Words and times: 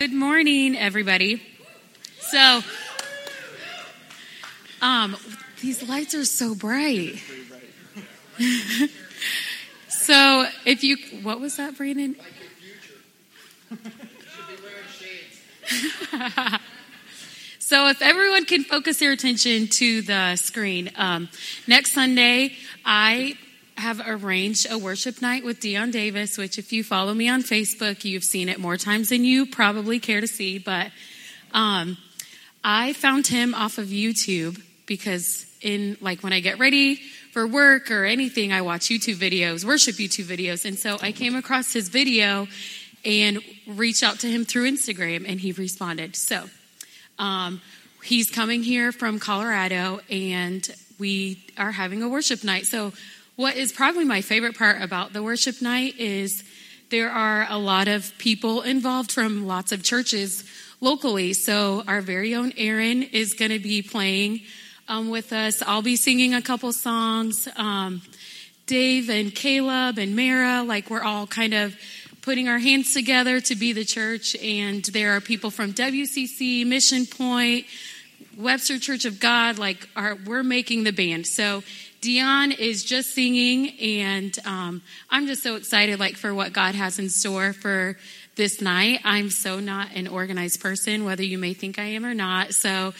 Good 0.00 0.12
morning, 0.12 0.76
everybody. 0.76 1.40
So, 2.18 2.62
um, 4.82 5.16
these 5.60 5.88
lights 5.88 6.16
are 6.16 6.24
so 6.24 6.56
bright. 6.56 7.22
so, 9.88 10.46
if 10.66 10.82
you, 10.82 10.96
what 11.22 11.38
was 11.38 11.58
that, 11.58 11.76
Brandon? 11.76 12.16
so, 17.60 17.86
if 17.86 18.02
everyone 18.02 18.46
can 18.46 18.64
focus 18.64 18.98
their 18.98 19.12
attention 19.12 19.68
to 19.68 20.02
the 20.02 20.34
screen, 20.34 20.90
um, 20.96 21.28
next 21.68 21.92
Sunday, 21.92 22.56
I 22.84 23.38
have 23.76 24.00
arranged 24.06 24.66
a 24.70 24.78
worship 24.78 25.20
night 25.20 25.44
with 25.44 25.60
Dion 25.60 25.90
Davis, 25.90 26.38
which, 26.38 26.58
if 26.58 26.72
you 26.72 26.84
follow 26.84 27.14
me 27.14 27.28
on 27.28 27.42
Facebook, 27.42 28.04
you've 28.04 28.24
seen 28.24 28.48
it 28.48 28.58
more 28.58 28.76
times 28.76 29.08
than 29.08 29.24
you 29.24 29.46
probably 29.46 29.98
care 29.98 30.20
to 30.20 30.26
see. 30.26 30.58
But 30.58 30.90
um, 31.52 31.96
I 32.62 32.92
found 32.92 33.26
him 33.26 33.54
off 33.54 33.78
of 33.78 33.86
YouTube 33.88 34.62
because, 34.86 35.46
in 35.60 35.96
like 36.00 36.22
when 36.22 36.32
I 36.32 36.40
get 36.40 36.58
ready 36.58 36.96
for 37.32 37.46
work 37.46 37.90
or 37.90 38.04
anything, 38.04 38.52
I 38.52 38.62
watch 38.62 38.82
YouTube 38.82 39.16
videos, 39.16 39.64
worship 39.64 39.96
YouTube 39.96 40.26
videos, 40.26 40.64
and 40.64 40.78
so 40.78 40.98
I 41.02 41.12
came 41.12 41.34
across 41.34 41.72
his 41.72 41.88
video 41.88 42.46
and 43.04 43.40
reached 43.66 44.02
out 44.02 44.20
to 44.20 44.28
him 44.28 44.44
through 44.44 44.70
Instagram, 44.70 45.28
and 45.28 45.40
he 45.40 45.52
responded. 45.52 46.16
So. 46.16 46.44
Um, 47.18 47.60
he's 48.02 48.30
coming 48.30 48.62
here 48.62 48.92
from 48.92 49.18
Colorado, 49.18 50.00
and 50.10 50.68
we 50.98 51.42
are 51.56 51.72
having 51.72 52.02
a 52.02 52.08
worship 52.08 52.44
night. 52.44 52.66
So 52.66 52.92
what 53.36 53.56
is 53.56 53.72
probably 53.72 54.04
my 54.04 54.20
favorite 54.20 54.56
part 54.56 54.80
about 54.80 55.12
the 55.12 55.22
worship 55.22 55.60
night 55.60 55.98
is 55.98 56.44
there 56.90 57.10
are 57.10 57.46
a 57.48 57.58
lot 57.58 57.88
of 57.88 58.16
people 58.18 58.62
involved 58.62 59.10
from 59.10 59.46
lots 59.46 59.72
of 59.72 59.82
churches 59.82 60.44
locally. 60.80 61.32
So 61.32 61.82
our 61.88 62.00
very 62.00 62.34
own 62.34 62.52
Aaron 62.56 63.02
is 63.02 63.34
going 63.34 63.50
to 63.50 63.58
be 63.58 63.82
playing 63.82 64.40
um, 64.86 65.10
with 65.10 65.32
us. 65.32 65.62
I'll 65.62 65.82
be 65.82 65.96
singing 65.96 66.34
a 66.34 66.42
couple 66.42 66.72
songs. 66.72 67.48
Um, 67.56 68.02
Dave 68.66 69.10
and 69.10 69.34
Caleb 69.34 69.98
and 69.98 70.14
Mara, 70.14 70.62
like 70.62 70.88
we're 70.88 71.02
all 71.02 71.26
kind 71.26 71.54
of 71.54 71.76
putting 72.22 72.48
our 72.48 72.58
hands 72.58 72.94
together 72.94 73.40
to 73.40 73.56
be 73.56 73.72
the 73.72 73.84
church. 73.84 74.36
And 74.36 74.84
there 74.84 75.16
are 75.16 75.20
people 75.20 75.50
from 75.50 75.72
WCC, 75.72 76.66
Mission 76.66 77.06
Point, 77.06 77.66
Webster 78.36 78.78
Church 78.78 79.04
of 79.04 79.20
God. 79.20 79.58
Like 79.58 79.88
our, 79.96 80.16
we're 80.26 80.42
making 80.42 80.84
the 80.84 80.92
band. 80.92 81.26
So 81.26 81.62
Dion 82.04 82.52
is 82.52 82.84
just 82.84 83.14
singing, 83.14 83.70
and 83.80 84.38
um, 84.44 84.82
I'm 85.08 85.26
just 85.26 85.42
so 85.42 85.56
excited, 85.56 85.98
like 85.98 86.16
for 86.16 86.34
what 86.34 86.52
God 86.52 86.74
has 86.74 86.98
in 86.98 87.08
store 87.08 87.54
for 87.54 87.96
this 88.36 88.60
night. 88.60 89.00
I'm 89.04 89.30
so 89.30 89.58
not 89.58 89.88
an 89.94 90.08
organized 90.08 90.60
person, 90.60 91.06
whether 91.06 91.22
you 91.22 91.38
may 91.38 91.54
think 91.54 91.78
I 91.78 91.84
am 91.84 92.04
or 92.04 92.12
not. 92.12 92.52
So 92.52 92.92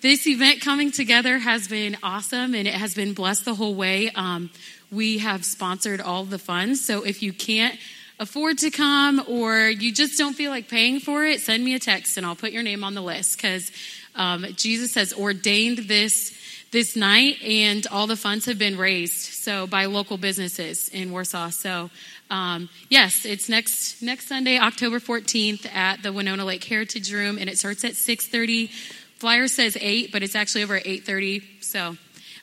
this 0.00 0.26
event 0.26 0.60
coming 0.60 0.90
together 0.90 1.38
has 1.38 1.68
been 1.68 1.98
awesome, 2.02 2.56
and 2.56 2.66
it 2.66 2.74
has 2.74 2.94
been 2.94 3.14
blessed 3.14 3.44
the 3.44 3.54
whole 3.54 3.76
way. 3.76 4.10
Um, 4.10 4.50
we 4.90 5.18
have 5.18 5.44
sponsored 5.44 6.00
all 6.00 6.24
the 6.24 6.40
funds, 6.40 6.84
so 6.84 7.04
if 7.04 7.22
you 7.22 7.32
can't 7.32 7.78
afford 8.18 8.58
to 8.58 8.72
come 8.72 9.22
or 9.28 9.68
you 9.68 9.92
just 9.92 10.18
don't 10.18 10.34
feel 10.34 10.50
like 10.50 10.68
paying 10.68 10.98
for 10.98 11.24
it, 11.24 11.42
send 11.42 11.64
me 11.64 11.76
a 11.76 11.78
text 11.78 12.16
and 12.16 12.26
I'll 12.26 12.34
put 12.34 12.50
your 12.50 12.64
name 12.64 12.82
on 12.82 12.94
the 12.94 13.02
list 13.02 13.36
because 13.36 13.70
um, 14.16 14.44
Jesus 14.56 14.96
has 14.96 15.12
ordained 15.12 15.78
this 15.78 16.34
this 16.70 16.96
night, 16.96 17.42
and 17.42 17.86
all 17.86 18.06
the 18.06 18.16
funds 18.16 18.46
have 18.46 18.58
been 18.58 18.76
raised 18.76 19.14
so 19.14 19.66
by 19.66 19.86
local 19.86 20.18
businesses 20.18 20.88
in 20.88 21.10
Warsaw. 21.10 21.50
So 21.50 21.90
um, 22.30 22.68
yes, 22.88 23.24
it's 23.24 23.48
next 23.48 24.02
next 24.02 24.28
Sunday, 24.28 24.58
October 24.58 25.00
14th, 25.00 25.66
at 25.74 26.02
the 26.02 26.12
Winona 26.12 26.44
Lake 26.44 26.64
Heritage 26.64 27.12
Room, 27.12 27.38
and 27.38 27.48
it 27.48 27.58
starts 27.58 27.84
at 27.84 27.92
6:30. 27.92 28.70
Flyer 29.16 29.48
says 29.48 29.76
eight, 29.80 30.12
but 30.12 30.22
it's 30.22 30.34
actually 30.34 30.62
over 30.62 30.76
at 30.76 30.84
8:30. 30.84 31.42
So. 31.62 31.96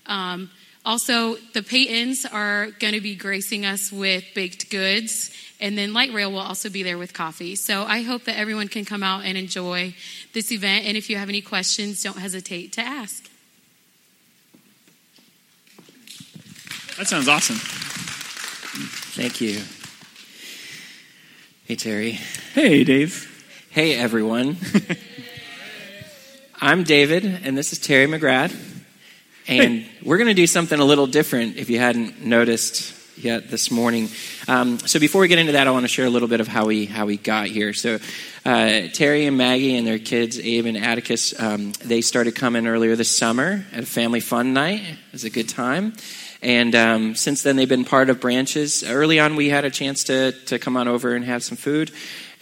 Um, 0.08 0.52
also, 0.86 1.34
the 1.54 1.62
Paytons 1.62 2.32
are 2.32 2.70
going 2.80 2.94
to 2.94 3.02
be 3.02 3.16
gracing 3.16 3.66
us 3.66 3.92
with 3.92 4.23
baked 4.36 4.70
goods, 4.70 5.32
and 5.60 5.76
then 5.76 5.94
Light 5.94 6.14
Rail 6.14 6.32
will 6.32 6.38
also 6.38 6.70
be 6.70 6.83
there 6.83 6.99
with 6.99 7.11
coffee. 7.11 7.55
So 7.55 7.83
I 7.86 8.04
hope 8.04 8.26
that 8.26 8.38
everyone 8.38 8.67
can 8.67 8.86
come 8.86 9.02
out 9.02 9.26
and 9.26 9.36
enjoy 9.36 9.95
this 10.33 10.52
event. 10.52 10.86
And 10.86 10.95
if 10.95 11.10
you 11.10 11.17
have 11.17 11.28
any 11.28 11.42
questions, 11.42 12.04
don't 12.04 12.20
hesitate 12.20 12.73
to 12.73 12.82
ask. 12.82 13.28
That 16.98 17.08
sounds 17.08 17.28
awesome. 17.28 17.58
Thank 19.16 19.42
you. 19.42 19.61
Hey, 21.66 21.76
Terry. 21.76 22.11
Hey, 22.54 22.83
Dave. 22.83 23.67
Hey, 23.70 23.95
everyone. 23.95 24.58
I'm 26.61 26.84
David, 26.84 27.26
and 27.26 27.58
this 27.58 27.73
is 27.73 27.80
Terry 27.80 28.08
McGrath. 28.08 28.55
And 29.48 29.82
Hey. 29.82 29.89
we're 30.04 30.17
going 30.17 30.28
to 30.30 30.34
do 30.34 30.48
something 30.48 30.80
a 30.80 30.86
little 30.86 31.08
different 31.08 31.58
if 31.58 31.70
you 31.70 31.80
hadn't 31.80 32.23
noticed 32.23 32.94
yet 33.17 33.50
this 33.52 33.70
morning. 33.72 34.10
Um, 34.48 34.80
so 34.80 35.00
before 35.00 35.22
we 35.22 35.28
get 35.28 35.38
into 35.39 35.52
that, 35.54 35.67
I 35.67 35.72
want 35.72 35.84
to 35.84 35.89
share 35.89 36.05
a 36.05 36.10
little 36.10 36.28
bit 36.28 36.39
of 36.39 36.48
how 36.48 36.66
we 36.66 36.86
how 36.86 37.05
we 37.05 37.17
got 37.17 37.48
here. 37.48 37.73
So 37.73 38.00
uh, 38.45 38.82
Terry 38.94 39.26
and 39.26 39.38
Maggie 39.38 39.76
and 39.76 39.86
their 39.86 40.00
kids, 40.00 40.39
Abe 40.39 40.66
and 40.66 40.78
Atticus, 40.78 41.38
um, 41.39 41.73
they 41.84 42.02
started 42.02 42.36
coming 42.36 42.67
earlier 42.67 42.95
this 42.95 43.16
summer 43.16 43.66
at 43.73 43.84
a 43.84 43.86
family 43.86 44.20
fun 44.22 44.54
night. 44.54 44.82
It 44.82 44.98
was 45.11 45.23
a 45.26 45.30
good 45.30 45.50
time. 45.50 45.94
And 46.45 46.76
um, 46.76 47.16
since 47.16 47.42
then, 47.42 47.56
they've 47.56 47.67
been 47.67 47.86
part 47.86 48.11
of 48.11 48.20
branches. 48.20 48.83
Early 48.83 49.20
on, 49.20 49.36
we 49.36 49.50
had 49.50 49.66
a 49.66 49.72
chance 49.72 50.04
to, 50.04 50.32
to 50.45 50.60
come 50.60 50.78
on 50.78 50.88
over 50.88 51.16
and 51.16 51.26
have 51.26 51.44
some 51.44 51.58
food. 51.58 51.89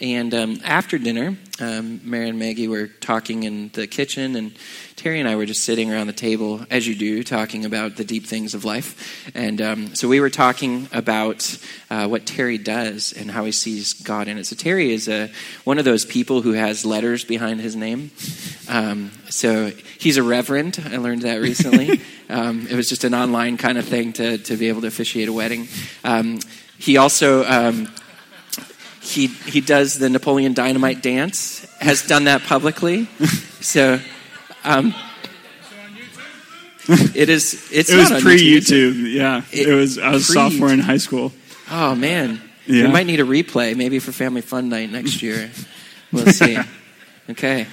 And 0.00 0.34
um, 0.34 0.60
after 0.64 0.98
dinner, 0.98 1.36
um, 1.60 2.00
Mary 2.02 2.28
and 2.28 2.38
Maggie 2.38 2.66
were 2.66 2.88
talking 2.88 3.44
in 3.44 3.70
the 3.74 3.86
kitchen, 3.86 4.34
and 4.34 4.52
Terry 4.96 5.20
and 5.20 5.28
I 5.28 5.36
were 5.36 5.46
just 5.46 5.64
sitting 5.64 5.92
around 5.92 6.08
the 6.08 6.12
table, 6.12 6.66
as 6.70 6.86
you 6.86 6.94
do, 6.94 7.22
talking 7.22 7.64
about 7.64 7.96
the 7.96 8.04
deep 8.04 8.26
things 8.26 8.54
of 8.54 8.64
life. 8.64 9.30
And 9.34 9.60
um, 9.60 9.94
so 9.94 10.08
we 10.08 10.18
were 10.18 10.30
talking 10.30 10.88
about 10.92 11.58
uh, 11.90 12.08
what 12.08 12.26
Terry 12.26 12.58
does 12.58 13.12
and 13.12 13.30
how 13.30 13.44
he 13.44 13.52
sees 13.52 13.92
God 13.92 14.26
in 14.26 14.38
it. 14.38 14.46
So 14.46 14.56
Terry 14.56 14.92
is 14.92 15.08
a, 15.08 15.30
one 15.64 15.78
of 15.78 15.84
those 15.84 16.04
people 16.04 16.42
who 16.42 16.52
has 16.52 16.84
letters 16.84 17.24
behind 17.24 17.60
his 17.60 17.76
name. 17.76 18.10
Um, 18.68 19.12
so 19.30 19.66
he's 19.98 20.16
a 20.16 20.22
reverend. 20.22 20.82
I 20.90 20.96
learned 20.96 21.22
that 21.22 21.40
recently. 21.40 22.00
um, 22.28 22.66
it 22.66 22.74
was 22.74 22.88
just 22.88 23.04
an 23.04 23.14
online 23.14 23.58
kind 23.58 23.78
of 23.78 23.84
thing 23.84 24.12
to, 24.14 24.38
to 24.38 24.56
be 24.56 24.68
able 24.68 24.80
to 24.80 24.86
officiate 24.88 25.28
a 25.28 25.32
wedding. 25.32 25.68
Um, 26.02 26.40
he 26.78 26.96
also 26.96 27.44
um, 27.44 27.88
he 29.04 29.26
he 29.28 29.60
does 29.60 29.98
the 29.98 30.08
Napoleon 30.08 30.54
Dynamite 30.54 31.02
dance. 31.02 31.64
Has 31.80 32.06
done 32.06 32.24
that 32.24 32.42
publicly. 32.42 33.08
So. 33.64 33.98
Um, 34.62 34.94
it 37.14 37.30
is. 37.30 37.68
It's 37.72 37.88
It 37.90 37.96
was 37.96 38.22
pre 38.22 38.36
YouTube. 38.38 39.10
Yeah, 39.10 39.40
It- 39.50 39.68
it, 39.68 39.74
was. 39.74 39.96
I 39.98 40.10
was 40.10 40.26
sophomore 40.26 40.70
in 40.70 40.80
high 40.80 40.98
school. 40.98 41.32
Oh 41.70 41.94
man, 41.94 42.42
Yeah. 42.66 42.82
we 42.84 42.88
might 42.92 43.06
need 43.06 43.20
a 43.20 43.24
replay, 43.24 43.74
maybe 43.74 43.98
for 44.00 44.12
Family 44.12 44.42
Fun 44.42 44.68
Night 44.68 44.90
next 44.92 45.22
year. 45.22 45.50
we'll 46.12 46.26
see. 46.26 46.58
Okay, 47.30 47.66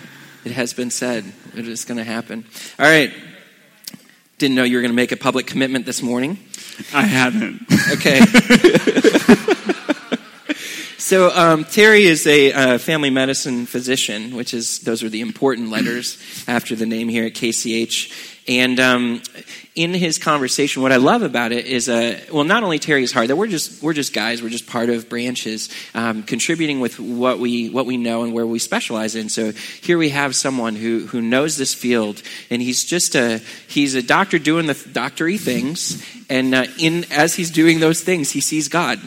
it 0.45 0.53
has 0.53 0.73
been 0.73 0.89
said. 0.91 1.25
It 1.57 1.67
is 1.67 1.83
going 1.83 1.97
to 1.97 2.05
happen. 2.05 2.45
All 2.79 2.85
right. 2.85 3.11
Didn't 4.37 4.55
know 4.55 4.63
you 4.63 4.77
were 4.77 4.81
going 4.81 4.93
to 4.93 4.95
make 4.95 5.11
a 5.11 5.17
public 5.17 5.45
commitment 5.45 5.85
this 5.85 6.01
morning. 6.01 6.37
I 6.93 7.01
haven't. 7.01 7.61
Okay. 7.91 8.21
so 11.11 11.29
um, 11.35 11.65
Terry 11.65 12.03
is 12.03 12.25
a 12.25 12.53
uh, 12.53 12.77
family 12.77 13.09
medicine 13.09 13.65
physician, 13.65 14.33
which 14.33 14.53
is 14.53 14.79
those 14.79 15.03
are 15.03 15.09
the 15.09 15.19
important 15.19 15.69
letters 15.69 16.17
after 16.47 16.73
the 16.73 16.85
name 16.85 17.09
here 17.09 17.25
at 17.25 17.33
KCH. 17.33 18.47
And 18.47 18.79
um, 18.79 19.21
in 19.75 19.93
his 19.93 20.17
conversation, 20.17 20.81
what 20.81 20.93
I 20.93 20.95
love 20.95 21.21
about 21.21 21.51
it 21.51 21.65
is, 21.65 21.89
uh, 21.89 22.17
well, 22.31 22.45
not 22.45 22.63
only 22.63 22.79
Terry's 22.79 23.11
heart 23.11 23.27
that 23.27 23.35
we're 23.35 23.47
just 23.47 23.83
we're 23.83 23.91
just 23.91 24.13
guys, 24.13 24.41
we're 24.41 24.47
just 24.47 24.67
part 24.67 24.89
of 24.89 25.09
branches, 25.09 25.67
um, 25.93 26.23
contributing 26.23 26.79
with 26.79 26.97
what 26.97 27.39
we 27.39 27.69
what 27.69 27.85
we 27.85 27.97
know 27.97 28.23
and 28.23 28.31
where 28.31 28.47
we 28.47 28.57
specialize 28.57 29.13
in. 29.13 29.27
So 29.27 29.51
here 29.51 29.97
we 29.97 30.11
have 30.11 30.33
someone 30.33 30.77
who 30.77 31.07
who 31.07 31.21
knows 31.21 31.57
this 31.57 31.73
field, 31.73 32.21
and 32.49 32.61
he's 32.61 32.85
just 32.85 33.15
a 33.15 33.41
he's 33.67 33.95
a 33.95 34.01
doctor 34.01 34.39
doing 34.39 34.65
the 34.65 34.81
doctory 34.93 35.37
things, 35.37 36.01
and 36.29 36.55
uh, 36.55 36.67
in 36.79 37.03
as 37.11 37.35
he's 37.35 37.51
doing 37.51 37.81
those 37.81 37.99
things, 37.99 38.31
he 38.31 38.39
sees 38.39 38.69
God. 38.69 38.97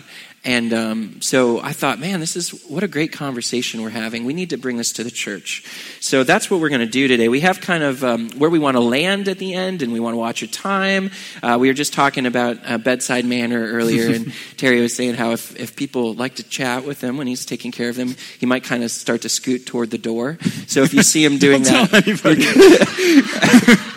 And 0.44 0.74
um, 0.74 1.22
so 1.22 1.60
I 1.60 1.72
thought, 1.72 1.98
man, 1.98 2.20
this 2.20 2.36
is 2.36 2.50
what 2.64 2.82
a 2.82 2.88
great 2.88 3.12
conversation 3.12 3.80
we're 3.80 3.88
having. 3.88 4.26
We 4.26 4.34
need 4.34 4.50
to 4.50 4.58
bring 4.58 4.76
this 4.76 4.92
to 4.94 5.04
the 5.04 5.10
church. 5.10 5.64
So 6.00 6.22
that's 6.22 6.50
what 6.50 6.60
we're 6.60 6.68
going 6.68 6.82
to 6.82 6.86
do 6.86 7.08
today. 7.08 7.28
We 7.28 7.40
have 7.40 7.62
kind 7.62 7.82
of 7.82 8.04
um, 8.04 8.30
where 8.32 8.50
we 8.50 8.58
want 8.58 8.76
to 8.76 8.80
land 8.80 9.28
at 9.28 9.38
the 9.38 9.54
end, 9.54 9.80
and 9.80 9.90
we 9.92 10.00
want 10.00 10.12
to 10.12 10.18
watch 10.18 10.42
a 10.42 10.46
time. 10.46 11.10
Uh, 11.42 11.56
we 11.58 11.68
were 11.68 11.74
just 11.74 11.94
talking 11.94 12.26
about 12.26 12.58
uh, 12.66 12.76
bedside 12.76 13.24
manner 13.24 13.72
earlier, 13.72 14.14
and 14.14 14.34
Terry 14.58 14.82
was 14.82 14.94
saying 14.94 15.14
how 15.14 15.30
if, 15.30 15.58
if 15.58 15.76
people 15.76 16.12
like 16.12 16.34
to 16.34 16.42
chat 16.42 16.84
with 16.84 17.00
him 17.02 17.16
when 17.16 17.26
he's 17.26 17.46
taking 17.46 17.72
care 17.72 17.88
of 17.88 17.96
them, 17.96 18.14
he 18.38 18.44
might 18.44 18.64
kind 18.64 18.84
of 18.84 18.90
start 18.90 19.22
to 19.22 19.30
scoot 19.30 19.64
toward 19.64 19.90
the 19.90 19.98
door. 19.98 20.38
So 20.66 20.82
if 20.82 20.92
you 20.92 21.02
see 21.02 21.24
him 21.24 21.38
doing 21.38 21.62
that. 21.62 21.94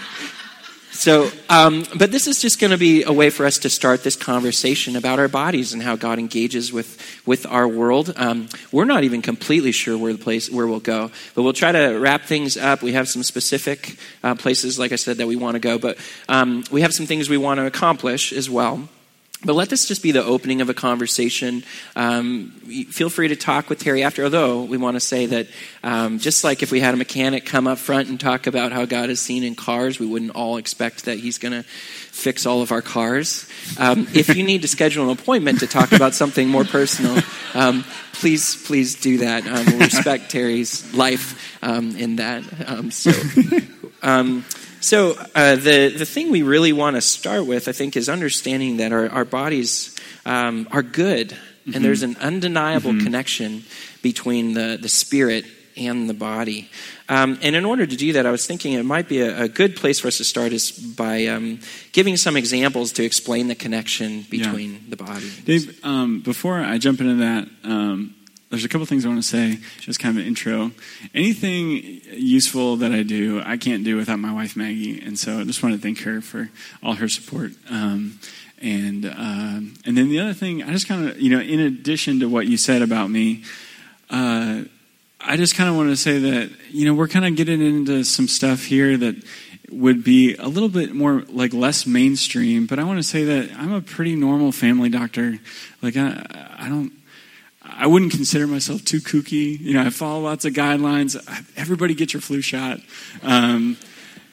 So, 0.98 1.30
um, 1.48 1.86
but 1.96 2.12
this 2.12 2.26
is 2.26 2.42
just 2.42 2.60
going 2.60 2.72
to 2.72 2.78
be 2.78 3.04
a 3.04 3.14
way 3.14 3.30
for 3.30 3.46
us 3.46 3.60
to 3.60 3.70
start 3.70 4.04
this 4.04 4.16
conversation 4.16 4.96
about 4.96 5.20
our 5.20 5.28
bodies 5.28 5.72
and 5.72 5.84
how 5.84 5.96
God 5.96 6.18
engages 6.18 6.74
with 6.74 7.00
with 7.24 7.46
our 7.46 7.68
world. 7.68 8.12
Um, 8.16 8.50
we're 8.72 8.86
not 8.86 9.04
even 9.04 9.22
completely 9.22 9.72
sure 9.72 9.96
where 9.96 10.12
the 10.12 10.18
place 10.18 10.50
where 10.50 10.66
we'll 10.66 10.80
go, 10.80 11.12
but 11.36 11.44
we'll 11.44 11.54
try 11.54 11.72
to 11.72 12.00
wrap 12.00 12.24
things 12.24 12.58
up. 12.58 12.82
We 12.82 12.94
have 12.94 13.08
some 13.08 13.22
specific 13.22 13.96
uh, 14.24 14.34
places, 14.34 14.80
like 14.80 14.92
I 14.92 14.96
said, 14.96 15.18
that 15.18 15.28
we 15.28 15.36
want 15.36 15.54
to 15.54 15.60
go, 15.60 15.78
but 15.78 16.00
um, 16.28 16.64
we 16.72 16.82
have 16.82 16.96
some 16.96 17.06
things 17.06 17.30
we 17.30 17.38
want 17.38 17.60
to 17.60 17.68
accomplish 17.68 18.34
as 18.34 18.50
well. 18.50 18.90
But 19.46 19.54
let 19.54 19.70
this 19.70 19.86
just 19.86 20.02
be 20.02 20.12
the 20.12 20.24
opening 20.24 20.62
of 20.62 20.70
a 20.70 20.74
conversation. 20.74 21.64
Um, 21.96 22.50
feel 22.90 23.10
free 23.10 23.28
to 23.28 23.36
talk 23.36 23.70
with 23.70 23.80
Terry 23.80 24.04
after, 24.04 24.24
although 24.24 24.64
we 24.64 24.78
want 24.78 24.96
to 24.96 25.00
say 25.00 25.28
that 25.28 25.48
um, 25.84 26.18
just 26.18 26.44
like 26.44 26.64
if 26.64 26.72
we 26.72 26.80
had 26.80 26.96
a 26.96 26.98
mechanic 26.98 27.46
come 27.46 27.68
up 27.68 27.78
front 27.78 28.10
and 28.10 28.20
talk 28.20 28.48
about 28.48 28.72
how 28.72 28.86
God 28.86 29.12
is 29.12 29.22
seen 29.22 29.44
in 29.44 29.54
cars, 29.54 30.00
we 30.00 30.08
wouldn't 30.08 30.32
all 30.32 30.58
expect 30.58 31.06
that 31.06 31.20
he's 31.20 31.38
going 31.38 31.52
to 31.52 31.62
fix 31.62 32.48
all 32.48 32.64
of 32.64 32.72
our 32.72 32.82
cars. 32.82 33.48
Um, 33.78 34.08
if 34.12 34.36
you 34.36 34.44
need 34.44 34.64
to 34.64 34.68
schedule 34.68 35.04
an 35.04 35.12
appointment 35.12 35.60
to 35.60 35.68
talk 35.68 35.92
about 35.92 36.16
something 36.16 36.50
more 36.50 36.66
personal, 36.66 37.22
um, 37.54 37.86
please, 38.14 38.66
please 38.66 38.96
do 38.96 39.20
that. 39.20 39.46
Um, 39.46 39.66
we'll 39.68 39.80
respect 39.86 40.32
Terry's 40.32 40.96
life 40.96 41.58
um, 41.62 41.96
in 41.96 42.16
that. 42.16 42.44
so. 42.92 43.12
So, 44.88 45.20
uh, 45.36 45.58
the, 45.58 45.90
the 45.90 46.06
thing 46.06 46.32
we 46.32 46.44
really 46.44 46.72
want 46.72 46.96
to 46.96 47.02
start 47.02 47.46
with, 47.46 47.68
I 47.68 47.74
think, 47.74 47.98
is 47.98 48.08
understanding 48.08 48.78
that 48.78 48.94
our, 48.94 49.10
our 49.10 49.26
bodies 49.26 49.94
um, 50.26 50.66
are 50.72 50.82
good. 50.82 51.32
Mm-hmm. 51.32 51.74
And 51.76 51.84
there's 51.84 52.04
an 52.04 52.16
undeniable 52.22 52.92
mm-hmm. 52.92 53.04
connection 53.04 53.64
between 54.02 54.54
the, 54.54 54.80
the 54.82 54.88
spirit 54.88 55.44
and 55.76 56.10
the 56.10 56.14
body. 56.14 56.70
Um, 57.10 57.38
and 57.42 57.54
in 57.54 57.66
order 57.66 57.86
to 57.86 57.96
do 57.98 58.14
that, 58.14 58.26
I 58.26 58.32
was 58.32 58.48
thinking 58.48 58.72
it 58.72 58.84
might 58.84 59.10
be 59.10 59.20
a, 59.20 59.44
a 59.44 59.50
good 59.50 59.76
place 59.76 60.00
for 60.00 60.08
us 60.08 60.20
to 60.20 60.24
start 60.24 60.54
is 60.54 60.72
by 60.72 61.26
um, 61.26 61.60
giving 61.92 62.16
some 62.16 62.38
examples 62.38 62.94
to 62.94 63.04
explain 63.04 63.50
the 63.50 63.56
connection 63.56 64.22
between 64.30 64.72
yeah. 64.72 64.80
the 64.88 64.96
body. 64.96 65.30
Dave, 65.44 65.84
um, 65.84 66.22
before 66.22 66.60
I 66.60 66.78
jump 66.78 67.02
into 67.02 67.16
that, 67.16 67.50
um, 67.66 68.16
there's 68.50 68.64
a 68.64 68.70
couple 68.70 68.86
things 68.86 69.06
I 69.06 69.10
want 69.10 69.22
to 69.22 69.28
say, 69.28 69.60
just 69.80 70.00
kind 70.00 70.16
of 70.16 70.22
an 70.22 70.28
intro. 70.28 70.72
Anything 71.14 72.02
useful 72.12 72.78
that 72.78 72.92
I 72.92 73.04
do, 73.04 73.42
I 73.46 73.58
can't 73.58 73.84
do 73.84 73.98
without 73.98 74.20
my 74.20 74.34
wife 74.34 74.56
Maggie, 74.56 75.02
and 75.02 75.20
so 75.20 75.40
I 75.40 75.44
just 75.44 75.62
want 75.62 75.76
to 75.76 75.82
thank 75.82 76.00
her 76.02 76.22
for 76.22 76.50
all 76.82 76.94
her 76.96 77.10
support. 77.10 77.52
Um, 77.70 78.20
and 78.60 79.06
uh, 79.06 79.60
and 79.86 79.98
then 79.98 80.10
the 80.10 80.20
other 80.20 80.34
thing, 80.34 80.64
I 80.64 80.72
just 80.72 80.88
kind 80.88 81.10
of 81.10 81.20
you 81.20 81.30
know, 81.30 81.42
in 81.42 81.60
addition 81.60 82.22
to 82.22 82.30
what 82.30 82.48
you 82.48 82.58
said 82.58 82.82
about 82.82 83.10
me, 83.10 83.44
uh, 84.10 84.64
I 85.20 85.38
just 85.38 85.56
kind 85.56 85.70
of 85.70 85.76
want 85.76 85.90
to 85.90 85.98
say 85.98 86.18
that 86.20 86.52
you 86.72 86.86
know 86.86 86.94
we're 86.94 87.10
kind 87.10 87.26
of 87.26 87.36
getting 87.36 87.62
into 87.62 88.04
some 88.04 88.28
stuff 88.28 88.64
here 88.64 88.96
that 88.98 89.16
would 89.70 90.04
be 90.04 90.36
a 90.36 90.48
little 90.48 90.70
bit 90.70 90.94
more 90.94 91.24
like 91.28 91.54
less 91.54 91.86
mainstream, 91.86 92.66
but 92.66 92.80
I 92.80 92.86
want 92.86 93.00
to 93.00 93.04
say 93.04 93.26
that 93.26 93.52
I'm 93.58 93.74
a 93.74 93.82
pretty 93.82 94.16
normal 94.16 94.54
family 94.54 94.88
doctor. 94.88 95.40
Like 95.82 95.98
I, 95.98 96.56
I 96.58 96.70
don't 96.70 96.94
I 97.70 97.88
wouldn't 97.88 98.12
consider 98.12 98.48
myself 98.48 98.84
too 98.86 99.00
kooky. 99.00 99.60
You 99.60 99.74
know, 99.74 99.84
I 99.84 99.90
follow 99.90 100.22
lots 100.22 100.46
of 100.46 100.54
guidelines. 100.54 101.16
Everybody 101.56 101.94
get 101.94 102.14
your 102.14 102.22
flu 102.22 102.42
shot. 102.42 102.80
Um, 103.24 103.78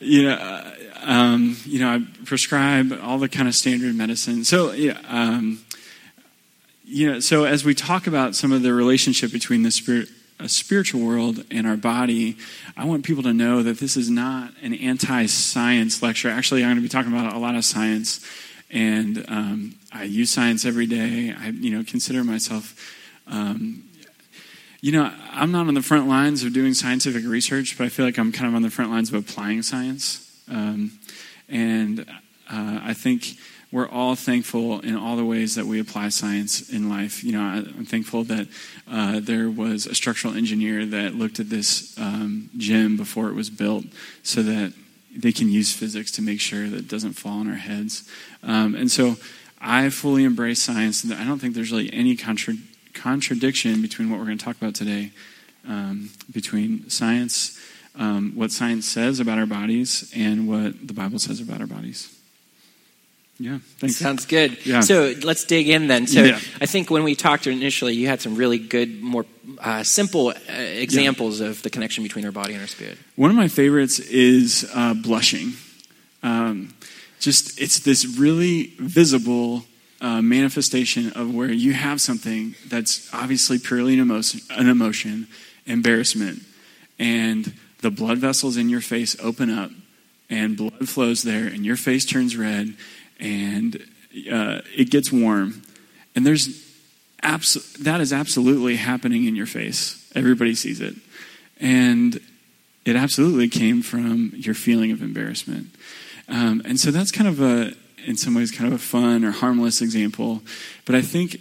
you 0.01 0.25
know, 0.25 0.35
uh, 0.35 0.75
um, 1.03 1.57
you 1.65 1.81
know, 1.81 1.89
I 1.89 2.03
prescribe 2.25 2.99
all 3.03 3.19
the 3.19 3.29
kind 3.29 3.49
of 3.49 3.55
standard 3.55 3.95
medicine. 3.95 4.45
So, 4.45 4.73
yeah, 4.73 4.99
um, 5.09 5.65
you 6.85 7.13
know, 7.13 7.21
so 7.21 7.45
as 7.45 7.65
we 7.65 7.75
talk 7.75 8.07
about 8.07 8.35
some 8.35 8.53
of 8.53 8.63
the 8.63 8.73
relationship 8.73 9.33
between 9.33 9.63
the 9.63 9.71
spirit, 9.71 10.09
a 10.41 10.49
spiritual 10.49 11.01
world 11.01 11.45
and 11.51 11.67
our 11.67 11.77
body, 11.77 12.37
I 12.77 12.85
want 12.85 13.05
people 13.05 13.23
to 13.23 13.33
know 13.33 13.63
that 13.63 13.79
this 13.79 13.97
is 13.97 14.11
not 14.11 14.53
an 14.63 14.75
anti-science 14.75 16.03
lecture. 16.03 16.29
Actually, 16.29 16.63
I'm 16.63 16.71
going 16.71 16.77
to 16.77 16.83
be 16.83 16.89
talking 16.89 17.13
about 17.13 17.33
a 17.33 17.39
lot 17.39 17.55
of 17.55 17.65
science, 17.65 18.25
and 18.71 19.25
um, 19.29 19.75
I 19.93 20.05
use 20.05 20.31
science 20.31 20.65
every 20.65 20.87
day. 20.87 21.35
I, 21.39 21.49
you 21.49 21.71
know, 21.71 21.85
consider 21.85 22.25
myself 22.25 22.75
um, 23.27 23.85
you 24.81 24.93
know, 24.93 25.11
I'm 25.31 25.51
not 25.51 25.67
on 25.67 25.75
the 25.75 25.83
front 25.83 26.09
lines 26.09 26.45
of 26.45 26.53
doing 26.53 26.75
scientific 26.75 27.25
research, 27.25 27.79
but 27.79 27.85
I 27.85 27.89
feel 27.89 28.05
like 28.05 28.19
I'm 28.19 28.33
kind 28.33 28.47
of 28.49 28.55
on 28.55 28.61
the 28.61 28.71
front 28.71 28.91
lines 28.91 29.09
of 29.09 29.15
applying 29.15 29.63
science. 29.63 30.43
Um, 30.51 30.99
and 31.49 32.01
uh, 32.51 32.81
I 32.83 32.93
think 32.93 33.39
we're 33.73 33.89
all 33.89 34.15
thankful 34.15 34.81
in 34.81 34.95
all 34.95 35.17
the 35.17 35.25
ways 35.25 35.55
that 35.55 35.65
we 35.65 35.81
apply 35.81 36.11
science 36.11 36.71
in 36.71 36.89
life. 36.89 37.25
You 37.25 37.33
know, 37.33 37.41
I, 37.41 37.57
am 37.57 37.87
thankful 37.87 38.25
that 38.25 38.47
uh, 38.89 39.21
there 39.21 39.49
was 39.49 39.87
a 39.87 39.95
structural 39.95 40.35
engineer 40.35 40.87
that 40.87 41.15
looked 41.15 41.41
at 41.41 41.51
this 41.51 41.99
um, 41.99 42.51
gym 42.57 42.97
before 42.97 43.29
it 43.29 43.35
was 43.35 43.51
built 43.51 43.87
so 44.23 44.43
that 44.43 44.75
they 45.17 45.33
can 45.33 45.49
use 45.49 45.73
physics 45.73 46.13
to 46.13 46.23
make 46.23 46.41
sure 46.41 46.69
that 46.69 46.79
it 46.79 46.89
doesn't 46.89 47.15
fall 47.15 47.41
on 47.41 47.49
our 47.49 47.57
heads. 47.57 48.09
Um, 48.43 48.75
and 48.75 48.91
so 48.91 49.17
I 49.61 49.89
fully 49.89 50.25
embrace 50.25 50.63
science. 50.63 51.11
I 51.11 51.25
don't 51.25 51.39
think 51.39 51.55
there's 51.55 51.73
really 51.73 51.93
any 51.93 52.17
contra- 52.17 52.55
contradiction 52.95 53.83
between 53.83 54.11
what 54.11 54.19
we're 54.19 54.27
going 54.27 54.39
to 54.39 54.45
talk 54.45 54.57
about 54.57 54.75
today, 54.75 55.11
um, 55.69 56.11
between 56.33 56.89
science, 56.89 57.59
um, 57.97 58.33
what 58.35 58.51
science 58.51 58.87
says 58.89 59.21
about 59.21 59.39
our 59.39 59.47
bodies, 59.47 60.11
and 60.15 60.49
what 60.49 60.87
the 60.87 60.95
Bible 60.95 61.19
says 61.19 61.41
about 61.41 61.61
our 61.61 61.67
bodies. 61.67 62.11
Yeah, 63.39 63.59
thanks. 63.79 63.97
Sounds 63.97 64.27
good. 64.27 64.65
Yeah. 64.65 64.81
So 64.81 65.13
let's 65.23 65.45
dig 65.45 65.69
in 65.69 65.89
then. 65.89 66.07
So 66.07 66.23
yeah. 66.23 66.39
I 66.61 66.67
think 66.67 66.89
when 66.89 67.03
we 67.03 67.17
talked 67.17 67.49
initially, 67.49 67.95
you 67.95 68.07
had 68.07 68.21
some 68.21 68.37
really 68.37 68.59
good, 68.59 69.03
more 69.03 69.27
uh, 69.59 69.83
simple 69.83 70.29
uh, 70.29 70.53
examples 70.53 71.41
yeah. 71.41 71.49
of 71.49 71.63
the 71.63 71.71
connection 71.71 72.05
between 72.05 72.25
our 72.25 72.33
body 72.33 72.53
and 72.53 72.63
our 72.63 72.69
spirit. 72.69 72.97
One 73.17 73.31
of 73.31 73.37
my 73.37 73.49
favorites 73.49 73.99
is 73.99 74.71
uh, 74.73 74.95
blushing. 74.95 75.55
Um, 76.23 76.75
just 77.19 77.61
it's 77.61 77.81
this 77.81 78.07
really 78.07 78.75
visible 78.79 79.65
uh, 80.05 80.21
manifestation 80.21 81.11
of 81.13 81.35
where 81.35 81.51
you 81.51 81.73
have 81.73 81.99
something 81.99 82.55
that's 82.69 83.09
obviously 83.15 83.59
purely 83.59 83.95
an 83.95 84.01
emotion, 84.01 84.39
an 84.51 84.69
emotion, 84.69 85.27
embarrassment, 85.65 86.43
and 86.99 87.55
the 87.81 87.91
blood 87.91 88.19
vessels 88.19 88.59
in 88.59 88.69
your 88.69 88.83
face 88.83 89.17
open 89.19 89.49
up, 89.49 89.71
and 90.29 90.59
blood 90.59 90.91
flows 90.91 91.23
there, 91.23 91.47
and 91.47 91.65
your 91.65 91.77
face 91.77 92.05
turns 92.05 92.37
red, 92.37 92.75
and 93.19 93.77
uh, 94.31 94.61
it 94.77 94.91
gets 94.91 95.11
warm, 95.11 95.63
and 96.15 96.27
there's 96.27 96.63
abs- 97.23 97.73
that 97.81 98.03
is 98.03 98.13
absolutely 98.13 98.77
happening 98.77 99.25
in 99.25 99.35
your 99.35 99.47
face. 99.47 100.07
Everybody 100.15 100.55
sees 100.55 100.83
it, 100.83 100.97
and 101.59 102.21
it 102.85 102.95
absolutely 102.95 103.49
came 103.49 103.81
from 103.81 104.33
your 104.37 104.55
feeling 104.55 104.93
of 104.93 105.01
embarrassment. 105.01 105.69
Um, 106.29 106.61
and 106.67 106.79
so 106.79 106.91
that's 106.91 107.11
kind 107.11 107.29
of 107.29 107.41
a 107.41 107.73
in 108.07 108.17
some 108.17 108.35
ways 108.35 108.51
kind 108.51 108.73
of 108.73 108.79
a 108.79 108.83
fun 108.83 109.25
or 109.25 109.31
harmless 109.31 109.81
example. 109.81 110.43
But 110.85 110.95
I 110.95 111.03
think 111.03 111.39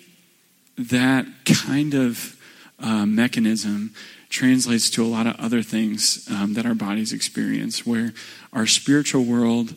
that 0.77 1.25
kind 1.45 1.93
of 1.93 2.39
uh, 2.79 3.05
mechanism 3.05 3.93
translates 4.29 4.89
to 4.89 5.03
a 5.03 5.07
lot 5.07 5.27
of 5.27 5.35
other 5.39 5.61
things 5.61 6.27
um, 6.31 6.55
that 6.55 6.65
our 6.65 6.73
bodies 6.73 7.13
experience, 7.13 7.85
where 7.85 8.13
our 8.51 8.65
spiritual 8.65 9.23
world, 9.23 9.75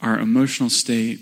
our 0.00 0.18
emotional 0.18 0.70
state 0.70 1.20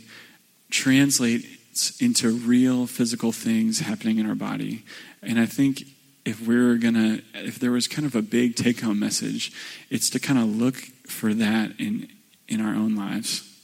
translates 0.70 2.00
into 2.00 2.30
real 2.30 2.87
physical 2.87 3.32
things 3.32 3.80
happening 3.80 4.18
in 4.18 4.26
our 4.26 4.35
body. 4.35 4.85
And 5.23 5.38
I 5.40 5.46
think 5.46 5.82
if 6.25 6.46
we're 6.46 6.76
gonna, 6.76 7.20
if 7.35 7.58
there 7.58 7.73
was 7.73 7.88
kind 7.88 8.06
of 8.06 8.14
a 8.14 8.23
big 8.23 8.56
take 8.56 8.80
home 8.80 8.99
message, 8.99 9.52
it's 9.90 10.11
to 10.11 10.20
kind 10.20 10.38
of 10.38 10.46
look 10.46 10.76
for 11.06 11.35
that 11.35 11.73
in, 11.78 12.08
in 12.49 12.61
our 12.61 12.75
own 12.75 12.96
lives. 12.96 13.55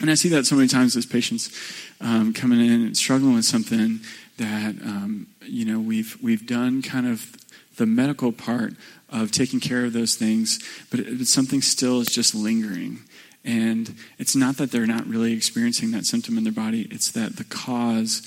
And 0.00 0.10
I 0.10 0.14
see 0.14 0.28
that 0.30 0.44
so 0.46 0.56
many 0.56 0.68
times 0.68 0.94
as 0.96 1.06
patients 1.06 1.50
um, 2.00 2.32
coming 2.32 2.60
in 2.60 2.86
and 2.86 2.96
struggling 2.96 3.34
with 3.34 3.44
something 3.44 4.00
that 4.36 4.74
um, 4.82 5.28
you 5.42 5.64
know 5.64 5.80
we've 5.80 6.18
we've 6.22 6.46
done 6.46 6.82
kind 6.82 7.06
of 7.06 7.34
the 7.76 7.86
medical 7.86 8.32
part 8.32 8.74
of 9.08 9.30
taking 9.30 9.60
care 9.60 9.84
of 9.84 9.92
those 9.92 10.16
things, 10.16 10.58
but 10.90 11.00
it, 11.00 11.26
something 11.26 11.62
still 11.62 12.00
is 12.00 12.08
just 12.08 12.34
lingering. 12.34 13.00
And 13.44 13.94
it's 14.18 14.34
not 14.34 14.56
that 14.56 14.72
they're 14.72 14.86
not 14.86 15.06
really 15.06 15.32
experiencing 15.32 15.92
that 15.92 16.04
symptom 16.04 16.36
in 16.36 16.44
their 16.44 16.52
body; 16.52 16.88
it's 16.90 17.10
that 17.12 17.36
the 17.36 17.44
cause 17.44 18.26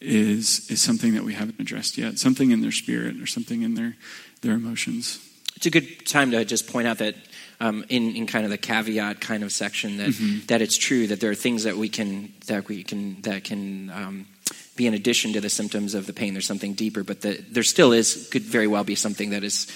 is 0.00 0.70
is 0.70 0.80
something 0.80 1.14
that 1.14 1.24
we 1.24 1.34
haven't 1.34 1.58
addressed 1.58 1.98
yet, 1.98 2.18
something 2.18 2.50
in 2.50 2.60
their 2.60 2.72
spirit 2.72 3.20
or 3.20 3.26
something 3.26 3.62
in 3.62 3.74
their 3.74 3.96
their 4.42 4.52
emotions. 4.52 5.18
It's 5.56 5.66
a 5.66 5.70
good 5.70 6.06
time 6.06 6.30
to 6.32 6.44
just 6.44 6.66
point 6.66 6.86
out 6.86 6.98
that 6.98 7.14
um, 7.62 7.84
in, 7.88 8.16
in 8.16 8.26
kind 8.26 8.44
of 8.44 8.50
the 8.50 8.58
caveat 8.58 9.20
kind 9.20 9.44
of 9.44 9.52
section 9.52 9.98
that, 9.98 10.08
mm-hmm. 10.08 10.44
that 10.46 10.60
it's 10.60 10.76
true 10.76 11.06
that 11.06 11.20
there 11.20 11.30
are 11.30 11.36
things 11.36 11.62
that 11.62 11.76
we 11.76 11.88
can 11.88 12.32
that 12.48 12.66
we 12.66 12.82
can 12.82 13.22
that 13.22 13.44
can 13.44 13.88
um, 13.90 14.26
be 14.74 14.88
in 14.88 14.94
addition 14.94 15.32
to 15.34 15.40
the 15.40 15.48
symptoms 15.48 15.94
of 15.94 16.06
the 16.06 16.12
pain. 16.12 16.34
There's 16.34 16.46
something 16.46 16.74
deeper, 16.74 17.04
but 17.04 17.20
the, 17.20 17.34
there 17.50 17.62
still 17.62 17.92
is 17.92 18.28
could 18.32 18.42
very 18.42 18.66
well 18.66 18.82
be 18.82 18.96
something 18.96 19.30
that 19.30 19.44
is 19.44 19.66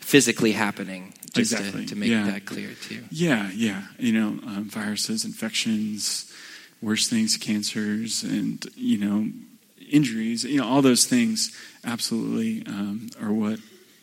physically 0.00 0.52
happening. 0.52 1.14
Just 1.32 1.52
exactly. 1.52 1.84
to, 1.84 1.94
to 1.94 1.96
make 1.96 2.10
yeah. 2.10 2.30
that 2.30 2.44
clear 2.44 2.70
too. 2.82 3.04
Yeah, 3.10 3.50
yeah. 3.54 3.84
You 3.98 4.12
know, 4.12 4.28
um, 4.46 4.68
viruses, 4.68 5.24
infections, 5.24 6.30
worse 6.82 7.08
things, 7.08 7.38
cancers, 7.38 8.22
and 8.22 8.62
you 8.76 8.98
know, 8.98 9.32
injuries. 9.90 10.44
You 10.44 10.58
know, 10.58 10.66
all 10.66 10.82
those 10.82 11.06
things 11.06 11.56
absolutely 11.84 12.66
um, 12.66 13.08
are 13.18 13.32
what 13.32 13.60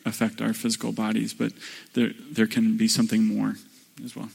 affect 0.08 0.42
our 0.42 0.54
physical 0.54 0.92
bodies, 0.92 1.34
but 1.34 1.52
there, 1.94 2.12
there 2.32 2.48
can 2.48 2.78
be 2.78 2.88
something 2.88 3.24
more. 3.24 3.56
as 4.04 4.16
well. 4.16 4.30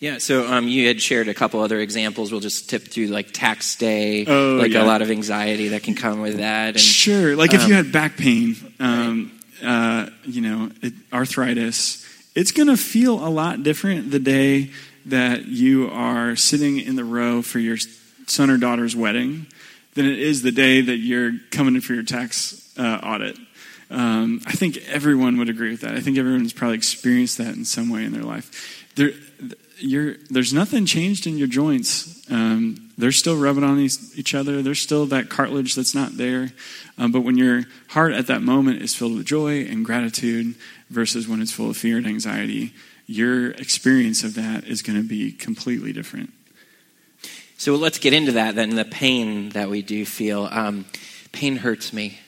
Yeah, 0.00 0.18
so 0.18 0.46
um, 0.46 0.68
you 0.68 0.86
had 0.86 1.00
shared 1.00 1.28
a 1.28 1.34
couple 1.34 1.60
other 1.60 1.80
examples. 1.80 2.30
We'll 2.30 2.40
just 2.40 2.70
tip 2.70 2.82
through 2.84 3.06
like 3.08 3.32
tax 3.32 3.74
day, 3.76 4.24
Oh, 4.26 4.54
like 4.60 4.72
yeah. 4.72 4.84
a 4.84 4.86
lot 4.86 5.02
of 5.02 5.10
anxiety 5.10 5.68
that 5.68 5.82
can 5.82 5.94
come 5.96 6.20
with 6.20 6.36
that. 6.36 6.68
And 6.74 6.80
Sure. 6.80 7.34
Like 7.34 7.52
if 7.52 7.62
um, 7.62 7.68
you 7.68 7.74
had 7.74 7.90
back 7.90 8.16
pain, 8.16 8.54
um, 8.78 9.32
uh, 9.64 10.08
you 10.24 10.40
know, 10.40 10.70
it, 10.82 10.92
arthritis, 11.12 12.06
it's 12.36 12.52
going 12.52 12.68
to 12.68 12.76
feel 12.76 13.14
a 13.26 13.28
lot 13.28 13.64
different 13.64 14.12
the 14.12 14.20
day 14.20 14.70
that 15.06 15.46
you 15.46 15.88
are 15.90 16.36
sitting 16.36 16.78
in 16.78 16.94
the 16.96 17.04
row 17.04 17.42
for 17.42 17.58
your 17.58 17.76
son 18.26 18.50
or 18.50 18.56
daughter's 18.58 18.94
wedding 18.94 19.46
than 19.94 20.06
it 20.06 20.18
is 20.18 20.42
the 20.42 20.52
day 20.52 20.80
that 20.80 20.98
you're 20.98 21.32
coming 21.50 21.74
in 21.74 21.80
for 21.80 21.94
your 21.94 22.04
tax 22.04 22.72
uh, 22.78 23.00
audit. 23.02 23.36
Um, 23.90 24.42
I 24.46 24.52
think 24.52 24.76
everyone 24.88 25.38
would 25.38 25.48
agree 25.48 25.70
with 25.70 25.80
that. 25.80 25.94
I 25.94 26.00
think 26.00 26.18
everyone's 26.18 26.52
probably 26.52 26.76
experienced 26.76 27.38
that 27.38 27.54
in 27.56 27.64
some 27.64 27.88
way 27.88 28.04
in 28.04 28.12
their 28.12 28.22
life. 28.22 28.86
There, 28.96 29.12
there's 30.30 30.52
nothing 30.52 30.86
changed 30.86 31.26
in 31.26 31.38
your 31.38 31.48
joints. 31.48 32.24
Um, 32.30 32.90
they're 32.98 33.12
still 33.12 33.36
rubbing 33.36 33.64
on 33.64 33.78
each, 33.78 33.96
each 34.16 34.34
other. 34.34 34.60
There's 34.60 34.80
still 34.80 35.06
that 35.06 35.30
cartilage 35.30 35.74
that's 35.74 35.94
not 35.94 36.16
there. 36.16 36.50
Um, 36.98 37.12
but 37.12 37.20
when 37.20 37.38
your 37.38 37.62
heart 37.88 38.12
at 38.12 38.26
that 38.26 38.42
moment 38.42 38.82
is 38.82 38.94
filled 38.94 39.16
with 39.16 39.26
joy 39.26 39.62
and 39.64 39.84
gratitude 39.84 40.54
versus 40.90 41.28
when 41.28 41.40
it's 41.40 41.52
full 41.52 41.70
of 41.70 41.76
fear 41.76 41.96
and 41.96 42.06
anxiety, 42.06 42.74
your 43.06 43.52
experience 43.52 44.24
of 44.24 44.34
that 44.34 44.64
is 44.64 44.82
going 44.82 45.00
to 45.00 45.08
be 45.08 45.32
completely 45.32 45.92
different. 45.92 46.32
So 47.56 47.74
let's 47.76 47.98
get 47.98 48.12
into 48.12 48.32
that 48.32 48.54
then. 48.54 48.74
The 48.76 48.84
pain 48.84 49.50
that 49.50 49.70
we 49.70 49.82
do 49.82 50.04
feel. 50.04 50.48
Um, 50.50 50.84
pain 51.32 51.56
hurts 51.56 51.92
me. 51.92 52.18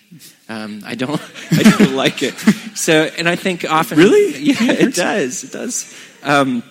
Um, 0.49 0.83
I 0.85 0.95
don't. 0.95 1.21
I 1.53 1.63
don't 1.63 1.95
like 1.95 2.23
it. 2.23 2.35
So, 2.75 3.05
and 3.19 3.29
I 3.29 3.37
think 3.37 3.65
often. 3.71 3.99
Really? 3.99 4.31
Yeah, 4.41 4.73
it 4.73 4.95
does. 4.95 5.45
It 5.45 5.53
does. 5.53 5.95
Um, 6.23 6.63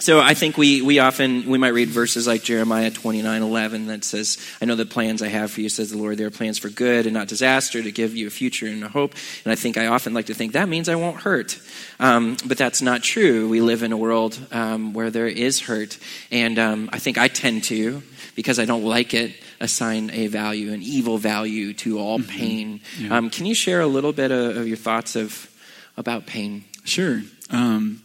so 0.00 0.18
I 0.18 0.34
think 0.34 0.58
we, 0.58 0.82
we 0.82 0.98
often 0.98 1.48
we 1.48 1.56
might 1.56 1.68
read 1.68 1.88
verses 1.88 2.26
like 2.26 2.42
Jeremiah 2.42 2.90
twenty 2.90 3.22
nine 3.22 3.42
eleven 3.42 3.86
that 3.86 4.02
says, 4.02 4.38
"I 4.60 4.64
know 4.64 4.74
the 4.74 4.84
plans 4.84 5.22
I 5.22 5.28
have 5.28 5.52
for 5.52 5.60
you," 5.60 5.68
says 5.68 5.90
the 5.92 5.98
Lord. 5.98 6.18
They 6.18 6.24
are 6.24 6.30
plans 6.30 6.58
for 6.58 6.68
good 6.68 7.06
and 7.06 7.14
not 7.14 7.28
disaster, 7.28 7.80
to 7.80 7.92
give 7.92 8.16
you 8.16 8.26
a 8.26 8.30
future 8.30 8.66
and 8.66 8.82
a 8.82 8.88
hope. 8.88 9.14
And 9.44 9.52
I 9.52 9.54
think 9.54 9.76
I 9.76 9.86
often 9.86 10.12
like 10.12 10.26
to 10.26 10.34
think 10.34 10.52
that 10.54 10.68
means 10.68 10.88
I 10.88 10.96
won't 10.96 11.18
hurt, 11.18 11.60
um, 12.00 12.36
but 12.44 12.58
that's 12.58 12.82
not 12.82 13.04
true. 13.04 13.48
We 13.48 13.60
live 13.60 13.84
in 13.84 13.92
a 13.92 13.96
world 13.96 14.36
um, 14.50 14.94
where 14.94 15.10
there 15.10 15.28
is 15.28 15.60
hurt, 15.60 15.96
and 16.32 16.58
um, 16.58 16.90
I 16.92 16.98
think 16.98 17.16
I 17.16 17.28
tend 17.28 17.64
to 17.64 18.02
because 18.34 18.58
I 18.58 18.64
don't 18.64 18.84
like 18.84 19.14
it 19.14 19.32
assign 19.64 20.10
a 20.10 20.28
value, 20.28 20.72
an 20.72 20.82
evil 20.82 21.18
value 21.18 21.72
to 21.74 21.98
all 21.98 22.20
pain. 22.20 22.80
Yeah. 22.98 23.16
Um, 23.16 23.30
can 23.30 23.46
you 23.46 23.54
share 23.54 23.80
a 23.80 23.86
little 23.86 24.12
bit 24.12 24.30
of, 24.30 24.56
of 24.56 24.68
your 24.68 24.76
thoughts 24.76 25.16
of 25.16 25.50
about 25.96 26.26
pain? 26.26 26.64
Sure. 26.84 27.22
Um, 27.50 28.02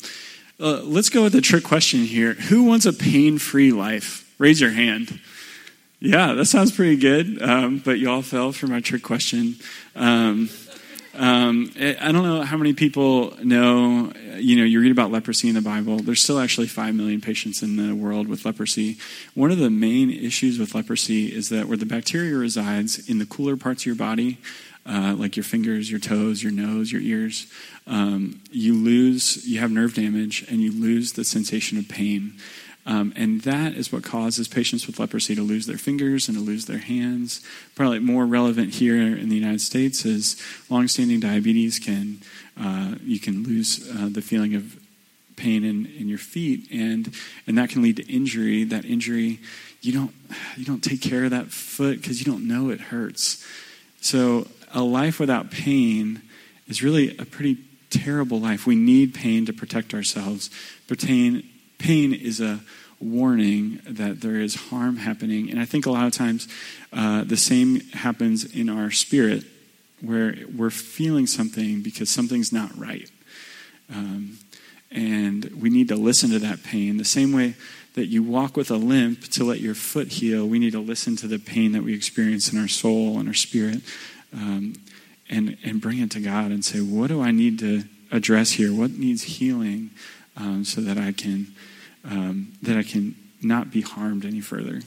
uh, 0.60 0.82
let's 0.84 1.10
go 1.10 1.24
with 1.24 1.34
the 1.34 1.42
trick 1.42 1.64
question 1.64 2.02
here. 2.02 2.34
Who 2.34 2.64
wants 2.64 2.86
a 2.86 2.94
pain 2.94 3.38
free 3.38 3.72
life? 3.72 4.34
Raise 4.40 4.60
your 4.60 4.72
hand. 4.72 5.20
Yeah, 6.02 6.34
that 6.34 6.46
sounds 6.46 6.72
pretty 6.72 6.96
good, 6.96 7.42
um, 7.42 7.80
but 7.84 8.00
you 8.00 8.10
all 8.10 8.22
fell 8.22 8.54
for 8.54 8.68
my 8.68 8.80
trick 8.80 9.04
question. 9.04 9.56
Um, 9.96 10.50
um, 11.16 11.72
I 11.78 12.12
don't 12.12 12.24
know 12.24 12.42
how 12.42 12.58
many 12.58 12.74
people 12.74 13.36
know, 13.44 14.14
you 14.36 14.56
know, 14.56 14.64
you 14.64 14.80
read 14.80 14.92
about 14.92 15.12
leprosy 15.12 15.50
in 15.50 15.56
the 15.56 15.62
Bible. 15.62 15.98
There's 15.98 16.22
still 16.22 16.40
actually 16.40 16.68
5 16.68 16.94
million 16.94 17.20
patients 17.20 17.64
in 17.64 17.76
the 17.76 17.96
world 17.96 18.28
with 18.28 18.46
leprosy. 18.46 18.98
One 19.34 19.52
of 19.52 19.58
the 19.58 19.70
main 19.70 20.12
issues 20.12 20.60
with 20.60 20.76
leprosy 20.76 21.36
is 21.36 21.50
that 21.50 21.68
where 21.68 21.78
the 21.78 21.86
bacteria 21.86 22.36
resides 22.36 23.10
in 23.10 23.18
the 23.18 23.26
cooler 23.26 23.58
parts 23.58 23.82
of 23.84 23.86
your 23.88 23.96
body, 23.96 24.38
uh, 24.86 25.16
like 25.18 25.36
your 25.36 25.44
fingers, 25.44 25.90
your 25.90 26.00
toes, 26.00 26.44
your 26.44 26.52
nose, 26.52 26.92
your 26.92 27.02
ears, 27.02 27.48
um, 27.88 28.42
you 28.52 28.74
lose, 28.74 29.48
you 29.48 29.60
have 29.60 29.72
nerve 29.72 29.96
damage, 29.96 30.46
and 30.50 30.62
you 30.62 30.72
lose 30.72 31.14
the 31.14 31.24
sensation 31.24 31.78
of 31.78 31.88
pain. 31.88 32.34
Um, 32.86 33.14
and 33.16 33.42
that 33.42 33.74
is 33.74 33.92
what 33.92 34.04
causes 34.04 34.48
patients 34.48 34.88
with 34.88 35.00
leprosy 35.00 35.36
to 35.36 35.42
lose 35.42 35.68
their 35.68 35.78
fingers 35.78 36.28
and 36.28 36.38
to 36.38 36.44
lose 36.44 36.66
their 36.66 36.80
hands. 36.80 37.42
Probably 37.76 38.00
more 38.00 38.26
relevant 38.26 38.74
here 38.74 38.96
in 38.96 39.30
the 39.30 39.36
United 39.36 39.62
States 39.62 40.06
is 40.06 40.42
longstanding 40.70 41.20
diabetes 41.20 41.78
can 41.78 42.22
uh, 42.60 42.96
you 43.04 43.20
can 43.20 43.44
lose 43.44 43.90
uh, 43.90 44.10
the 44.10 44.22
feeling 44.22 44.54
of 44.56 44.80
pain 45.36 45.64
in, 45.64 45.86
in 45.98 46.10
your 46.10 46.18
feet, 46.18 46.70
and 46.72 47.14
and 47.48 47.58
that 47.58 47.70
can 47.70 47.82
lead 47.82 47.98
to 47.98 48.14
injury. 48.14 48.64
That 48.66 48.86
injury, 48.86 49.40
you 49.82 49.94
don't 49.94 50.14
you 50.58 50.66
don't 50.66 50.84
take 50.84 51.02
care 51.02 51.24
of 51.24 51.32
that 51.32 51.52
foot 51.52 52.02
because 52.02 52.20
you 52.20 52.26
don't 52.32 52.48
know 52.48 52.70
it 52.70 52.82
hurts. 52.82 53.46
So 54.02 54.48
a 54.74 54.82
life 54.82 55.20
without 55.20 55.52
pain 55.52 56.22
is 56.68 56.84
really 56.84 57.18
a 57.18 57.26
pretty 57.26 57.58
terrible 57.90 58.40
life. 58.40 58.68
We 58.68 58.76
need 58.76 59.14
pain 59.14 59.46
to 59.46 59.54
protect 59.54 59.94
ourselves. 59.94 60.50
Pain, 60.88 61.48
pain 61.80 62.14
is 62.14 62.40
a 62.40 62.60
warning 63.00 63.80
that 63.88 64.22
there 64.22 64.40
is 64.40 64.56
harm 64.56 64.98
happening. 64.98 65.50
And 65.50 65.60
I 65.60 65.66
think 65.66 65.86
a 65.86 65.92
lot 65.92 66.06
of 66.06 66.14
times 66.14 66.48
uh, 66.94 67.24
the 67.24 67.38
same 67.38 67.80
happens 67.92 68.44
in 68.44 68.70
our 68.70 68.92
spirit, 68.92 69.46
where 70.02 70.36
we're 70.56 70.70
feeling 70.70 71.28
something 71.28 71.82
because 71.82 72.10
something's 72.10 72.54
not 72.54 72.78
right. 72.78 73.10
Um, 73.94 74.38
and 74.92 75.46
we 75.62 75.70
need 75.70 75.88
to 75.90 75.96
listen 75.96 76.30
to 76.32 76.40
that 76.40 76.64
pain. 76.64 76.98
The 76.98 77.06
same 77.06 77.32
way 77.32 77.56
that 77.96 78.08
you 78.08 78.24
walk 78.24 78.56
with 78.56 78.72
a 78.72 78.76
limp 78.76 79.24
to 79.24 79.44
let 79.44 79.60
your 79.60 79.76
foot 79.76 80.08
heal, 80.08 80.48
we 80.48 80.60
need 80.60 80.72
to 80.72 80.80
listen 80.80 81.16
to 81.18 81.28
the 81.28 81.40
pain 81.40 81.72
that 81.74 81.84
we 81.84 81.94
experience 81.94 82.52
in 82.52 82.60
our 82.60 82.68
soul 82.68 83.20
and 83.20 83.28
our 83.28 83.34
spirit 83.34 83.82
um, 84.34 84.74
and, 85.30 85.58
and 85.64 85.82
bring 85.82 86.00
it 86.00 86.12
to 86.12 86.20
God 86.20 86.52
and 86.52 86.64
say, 86.64 86.80
what 86.80 87.08
do 87.08 87.22
I 87.22 87.32
need 87.32 87.60
to 87.60 87.84
address 88.12 88.52
here? 88.52 88.74
What 88.74 88.92
needs 88.92 89.24
healing 89.24 89.92
um, 90.38 90.64
so 90.66 90.82
that 90.82 90.98
I 90.98 91.12
can 91.12 91.48
um, 92.06 92.54
that 92.62 92.78
I 92.78 92.84
can 92.84 93.16
not 93.42 93.72
be 93.72 93.82
harmed 93.82 94.26
any 94.26 94.42
further? 94.42 94.82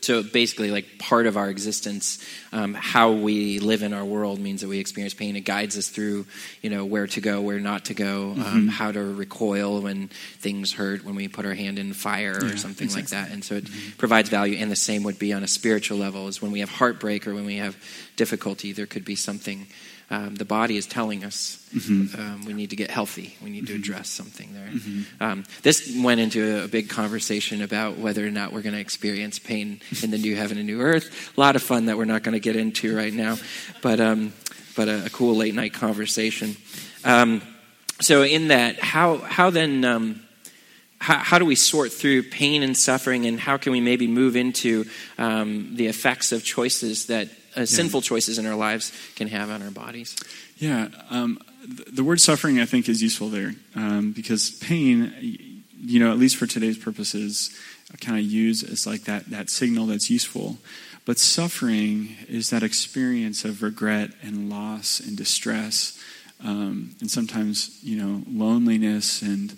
So 0.00 0.22
basically, 0.22 0.70
like 0.70 0.98
part 0.98 1.26
of 1.26 1.36
our 1.36 1.50
existence, 1.50 2.24
um, 2.50 2.72
how 2.72 3.12
we 3.12 3.58
live 3.58 3.82
in 3.82 3.92
our 3.92 4.06
world 4.06 4.40
means 4.40 4.62
that 4.62 4.68
we 4.68 4.78
experience 4.78 5.12
pain. 5.12 5.36
It 5.36 5.42
guides 5.42 5.76
us 5.76 5.90
through, 5.90 6.24
you 6.62 6.70
know, 6.70 6.86
where 6.86 7.06
to 7.08 7.20
go, 7.20 7.42
where 7.42 7.60
not 7.60 7.84
to 7.86 7.94
go, 7.94 8.30
Mm-hmm. 8.34 8.42
um, 8.42 8.68
how 8.68 8.90
to 8.90 9.02
recoil 9.02 9.82
when 9.82 10.08
things 10.38 10.72
hurt, 10.72 11.04
when 11.04 11.14
we 11.14 11.28
put 11.28 11.44
our 11.44 11.52
hand 11.52 11.78
in 11.78 11.92
fire 11.92 12.38
or 12.40 12.46
Yeah, 12.46 12.54
something 12.56 12.88
like 12.88 13.00
exactly. 13.00 13.36
Mm-hmm. 13.36 13.50
that. 13.50 13.58
And 13.60 13.68
so 13.68 13.90
it 13.90 13.98
provides 13.98 14.30
value. 14.30 14.56
And 14.56 14.70
the 14.70 14.76
same 14.76 15.02
would 15.02 15.18
be 15.18 15.34
on 15.34 15.42
a 15.44 15.48
spiritual 15.48 15.98
level, 15.98 16.26
is 16.28 16.40
when 16.40 16.52
we 16.52 16.60
have 16.60 16.70
heartbreak 16.70 17.26
or 17.26 17.34
when 17.34 17.44
we 17.44 17.56
have 17.56 17.76
difficulty, 18.16 18.72
there 18.72 18.86
could 18.86 19.04
be 19.04 19.14
something. 19.14 19.66
Um, 20.10 20.34
the 20.34 20.44
body 20.44 20.76
is 20.76 20.86
telling 20.86 21.24
us 21.24 21.56
Mm-hmm. 21.70 22.20
um, 22.20 22.44
we 22.46 22.52
need 22.52 22.70
to 22.70 22.76
get 22.76 22.90
healthy. 22.90 23.36
We 23.40 23.48
need 23.48 23.68
to 23.68 23.76
address 23.76 24.08
something 24.08 24.52
there. 24.52 24.70
Um, 25.20 25.44
this 25.62 25.96
went 25.96 26.20
into 26.20 26.64
a 26.64 26.66
big 26.66 26.88
conversation 26.88 27.62
about 27.62 27.96
whether 27.96 28.26
or 28.26 28.30
not 28.30 28.52
we're 28.52 28.62
going 28.62 28.74
to 28.74 28.80
experience 28.80 29.38
pain 29.38 29.80
in 30.02 30.10
the 30.10 30.18
new 30.18 30.34
heaven 30.34 30.58
and 30.58 30.66
new 30.66 30.80
earth. 30.80 31.30
A 31.36 31.40
lot 31.40 31.54
of 31.54 31.62
fun 31.62 31.86
that 31.86 31.96
we're 31.96 32.06
not 32.06 32.24
going 32.24 32.32
to 32.32 32.40
get 32.40 32.56
into 32.56 32.96
right 32.96 33.14
now, 33.14 33.36
but 33.82 34.00
um, 34.00 34.32
but 34.74 34.88
a, 34.88 35.06
a 35.06 35.10
cool 35.10 35.36
late 35.36 35.54
night 35.54 35.72
conversation. 35.72 36.56
Um, 37.04 37.40
so 38.00 38.24
in 38.24 38.48
that, 38.48 38.80
how 38.80 39.18
how 39.18 39.50
then? 39.50 39.84
Um, 39.84 40.22
how, 40.98 41.18
how 41.18 41.38
do 41.38 41.46
we 41.46 41.54
sort 41.54 41.92
through 41.92 42.24
pain 42.24 42.62
and 42.62 42.76
suffering, 42.76 43.26
and 43.26 43.38
how 43.38 43.58
can 43.58 43.70
we 43.72 43.80
maybe 43.80 44.06
move 44.08 44.34
into 44.34 44.84
um, 45.18 45.76
the 45.76 45.86
effects 45.86 46.32
of 46.32 46.42
choices 46.44 47.06
that 47.06 47.28
uh, 47.56 47.66
sinful 47.66 48.02
choices 48.02 48.38
in 48.38 48.46
our 48.46 48.54
lives 48.54 48.92
can 49.16 49.28
have 49.28 49.50
on 49.50 49.62
our 49.62 49.70
bodies? 49.70 50.16
Yeah, 50.56 50.88
um, 51.10 51.40
th- 51.64 51.88
the 51.92 52.04
word 52.04 52.20
suffering 52.20 52.60
I 52.60 52.66
think 52.66 52.88
is 52.88 53.02
useful 53.02 53.28
there 53.28 53.52
um, 53.74 54.12
because 54.12 54.50
pain, 54.50 55.62
you 55.80 56.00
know, 56.00 56.12
at 56.12 56.18
least 56.18 56.36
for 56.36 56.46
today's 56.46 56.78
purposes, 56.78 57.56
I 57.92 57.96
kind 57.96 58.18
of 58.18 58.24
use 58.24 58.62
as 58.62 58.86
like 58.86 59.04
that 59.04 59.26
that 59.30 59.50
signal 59.50 59.86
that's 59.86 60.10
useful. 60.10 60.58
But 61.06 61.18
suffering 61.18 62.16
is 62.28 62.50
that 62.50 62.62
experience 62.62 63.44
of 63.44 63.62
regret 63.62 64.10
and 64.22 64.50
loss 64.50 65.00
and 65.00 65.16
distress, 65.16 65.98
um, 66.44 66.94
and 67.00 67.10
sometimes 67.10 67.78
you 67.82 67.96
know 67.96 68.22
loneliness 68.28 69.22
and 69.22 69.56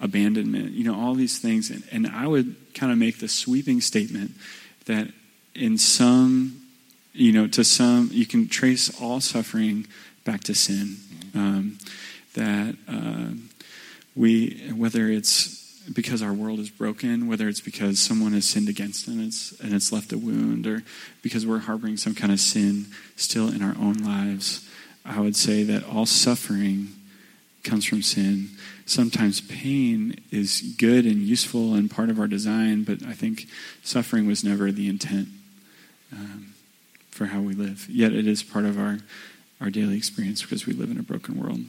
abandonment. 0.00 0.72
You 0.72 0.84
know 0.84 0.94
all 0.94 1.14
these 1.14 1.38
things, 1.38 1.70
and, 1.70 1.82
and 1.90 2.06
I 2.06 2.26
would 2.26 2.54
kind 2.74 2.92
of 2.92 2.98
make 2.98 3.18
the 3.18 3.28
sweeping 3.28 3.80
statement 3.80 4.32
that 4.86 5.08
in 5.54 5.78
some 5.78 6.63
you 7.14 7.32
know, 7.32 7.46
to 7.46 7.64
some, 7.64 8.10
you 8.12 8.26
can 8.26 8.48
trace 8.48 9.00
all 9.00 9.20
suffering 9.20 9.86
back 10.24 10.42
to 10.44 10.54
sin. 10.54 10.96
Um, 11.34 11.78
that 12.34 12.76
uh, 12.88 13.30
we, 14.16 14.72
whether 14.74 15.08
it's 15.08 15.62
because 15.92 16.22
our 16.22 16.32
world 16.32 16.58
is 16.58 16.70
broken, 16.70 17.28
whether 17.28 17.48
it's 17.48 17.60
because 17.60 18.00
someone 18.00 18.32
has 18.32 18.48
sinned 18.48 18.68
against 18.68 19.06
us 19.06 19.14
and 19.14 19.24
it's, 19.24 19.60
and 19.60 19.72
it's 19.74 19.92
left 19.92 20.12
a 20.12 20.18
wound, 20.18 20.66
or 20.66 20.82
because 21.22 21.46
we're 21.46 21.60
harboring 21.60 21.96
some 21.96 22.14
kind 22.14 22.32
of 22.32 22.40
sin 22.40 22.86
still 23.16 23.48
in 23.48 23.62
our 23.62 23.76
own 23.78 23.94
lives, 23.98 24.68
I 25.04 25.20
would 25.20 25.36
say 25.36 25.62
that 25.64 25.84
all 25.84 26.06
suffering 26.06 26.88
comes 27.62 27.84
from 27.84 28.02
sin. 28.02 28.50
Sometimes 28.86 29.40
pain 29.40 30.16
is 30.30 30.74
good 30.78 31.04
and 31.04 31.18
useful 31.18 31.74
and 31.74 31.90
part 31.90 32.10
of 32.10 32.18
our 32.18 32.26
design, 32.26 32.84
but 32.84 33.02
I 33.02 33.12
think 33.12 33.46
suffering 33.82 34.26
was 34.26 34.42
never 34.42 34.72
the 34.72 34.88
intent. 34.88 35.28
Um, 36.12 36.53
for 37.14 37.26
how 37.26 37.40
we 37.40 37.54
live. 37.54 37.86
Yet 37.88 38.12
it 38.12 38.26
is 38.26 38.42
part 38.42 38.64
of 38.64 38.76
our, 38.78 38.98
our 39.60 39.70
daily 39.70 39.96
experience 39.96 40.42
because 40.42 40.66
we 40.66 40.72
live 40.72 40.90
in 40.90 40.98
a 40.98 41.02
broken 41.02 41.40
world. 41.40 41.60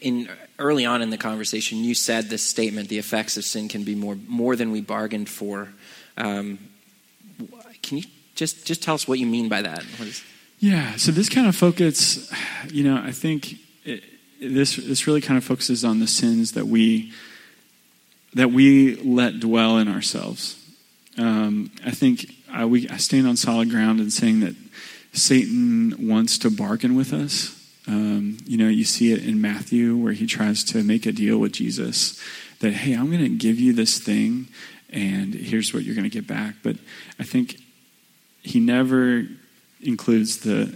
in 0.00 0.28
early 0.58 0.86
on 0.86 1.02
in 1.02 1.10
the 1.10 1.18
conversation, 1.18 1.78
you 1.78 1.94
said 1.94 2.30
this 2.30 2.42
statement: 2.42 2.88
the 2.88 2.98
effects 2.98 3.36
of 3.36 3.44
sin 3.44 3.68
can 3.68 3.82
be 3.82 3.94
more 3.94 4.16
more 4.28 4.54
than 4.54 4.70
we 4.70 4.80
bargained 4.80 5.28
for. 5.28 5.68
Um, 6.16 6.58
can 7.82 7.98
you 7.98 8.04
just 8.36 8.64
just 8.64 8.82
tell 8.82 8.94
us 8.94 9.08
what 9.08 9.18
you 9.18 9.26
mean 9.26 9.48
by 9.48 9.62
that? 9.62 9.84
yeah, 10.60 10.96
so 10.96 11.10
this 11.10 11.28
kind 11.28 11.48
of 11.48 11.56
focus, 11.56 12.32
you 12.70 12.84
know, 12.84 13.02
I 13.02 13.10
think 13.10 13.56
it, 13.84 14.04
this 14.40 14.76
this 14.76 15.06
really 15.08 15.20
kind 15.20 15.38
of 15.38 15.44
focuses 15.44 15.84
on 15.84 15.98
the 15.98 16.06
sins 16.06 16.52
that 16.52 16.66
we 16.66 17.12
that 18.34 18.52
we 18.52 18.94
let 18.96 19.40
dwell 19.40 19.78
in 19.78 19.88
ourselves. 19.88 20.56
Um, 21.18 21.72
I 21.84 21.90
think 21.90 22.26
I, 22.52 22.64
we, 22.64 22.88
I 22.88 22.96
stand 22.96 23.26
on 23.26 23.36
solid 23.36 23.70
ground 23.70 24.00
in 24.00 24.10
saying 24.10 24.40
that 24.40 24.54
Satan 25.12 26.08
wants 26.08 26.38
to 26.38 26.50
bargain 26.50 26.94
with 26.94 27.12
us. 27.12 27.56
Um, 27.88 28.38
you 28.44 28.56
know, 28.56 28.68
you 28.68 28.84
see 28.84 29.12
it 29.12 29.24
in 29.24 29.40
Matthew 29.40 29.96
where 29.96 30.12
he 30.12 30.26
tries 30.26 30.62
to 30.64 30.84
make 30.84 31.06
a 31.06 31.12
deal 31.12 31.38
with 31.38 31.52
Jesus 31.52 32.20
that, 32.60 32.72
hey, 32.72 32.94
I'm 32.94 33.10
going 33.10 33.22
to 33.22 33.28
give 33.28 33.58
you 33.58 33.72
this 33.72 33.98
thing, 33.98 34.48
and 34.90 35.34
here's 35.34 35.74
what 35.74 35.82
you're 35.82 35.94
going 35.94 36.08
to 36.08 36.10
get 36.10 36.26
back. 36.26 36.56
But 36.62 36.76
I 37.18 37.24
think 37.24 37.56
he 38.42 38.60
never 38.60 39.24
includes 39.80 40.38
the, 40.38 40.74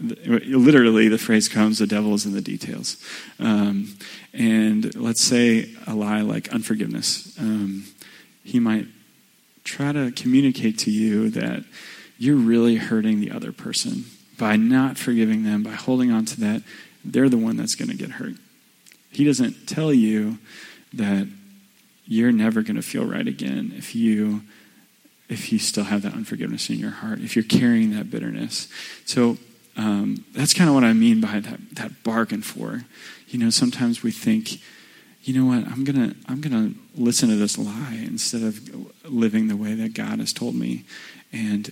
the 0.00 0.16
literally, 0.56 1.08
the 1.08 1.18
phrase 1.18 1.48
comes, 1.48 1.78
the 1.78 1.86
devil 1.86 2.14
is 2.14 2.24
in 2.24 2.32
the 2.32 2.40
details. 2.40 2.96
Um, 3.38 3.96
and 4.32 4.94
let's 4.94 5.22
say 5.22 5.74
a 5.86 5.94
lie 5.94 6.20
like 6.20 6.48
unforgiveness. 6.48 7.36
Um, 7.38 7.84
he 8.44 8.60
might 8.60 8.86
try 9.68 9.92
to 9.92 10.10
communicate 10.12 10.78
to 10.78 10.90
you 10.90 11.30
that 11.30 11.64
you're 12.18 12.36
really 12.36 12.76
hurting 12.76 13.20
the 13.20 13.30
other 13.30 13.52
person 13.52 14.04
by 14.38 14.56
not 14.56 14.96
forgiving 14.96 15.44
them, 15.44 15.62
by 15.62 15.72
holding 15.72 16.10
on 16.10 16.24
to 16.24 16.40
that. 16.40 16.62
They're 17.04 17.28
the 17.28 17.38
one 17.38 17.56
that's 17.56 17.74
going 17.74 17.90
to 17.90 17.96
get 17.96 18.12
hurt. 18.12 18.34
He 19.10 19.24
doesn't 19.24 19.66
tell 19.66 19.92
you 19.92 20.38
that 20.92 21.28
you're 22.06 22.32
never 22.32 22.62
going 22.62 22.76
to 22.76 22.82
feel 22.82 23.04
right 23.04 23.26
again 23.26 23.72
if 23.76 23.94
you 23.94 24.42
if 25.28 25.52
you 25.52 25.58
still 25.58 25.84
have 25.84 26.00
that 26.00 26.14
unforgiveness 26.14 26.70
in 26.70 26.78
your 26.78 26.90
heart, 26.90 27.20
if 27.20 27.36
you're 27.36 27.44
carrying 27.44 27.94
that 27.94 28.10
bitterness. 28.10 28.66
So 29.04 29.36
um, 29.76 30.24
that's 30.32 30.54
kind 30.54 30.70
of 30.70 30.74
what 30.74 30.84
I 30.84 30.94
mean 30.94 31.20
by 31.20 31.40
that, 31.40 31.60
that 31.72 32.02
bargain 32.02 32.40
for. 32.40 32.84
You 33.28 33.38
know, 33.38 33.50
sometimes 33.50 34.02
we 34.02 34.10
think, 34.10 34.58
you 35.24 35.38
know 35.38 35.44
what, 35.44 35.70
I'm 35.70 35.84
gonna 35.84 36.14
I'm 36.26 36.40
gonna 36.40 36.72
listen 36.98 37.28
to 37.28 37.36
this 37.36 37.56
lie 37.56 38.02
instead 38.04 38.42
of 38.42 39.10
living 39.10 39.48
the 39.48 39.56
way 39.56 39.74
that 39.74 39.94
God 39.94 40.18
has 40.18 40.32
told 40.32 40.54
me. 40.54 40.84
And 41.32 41.70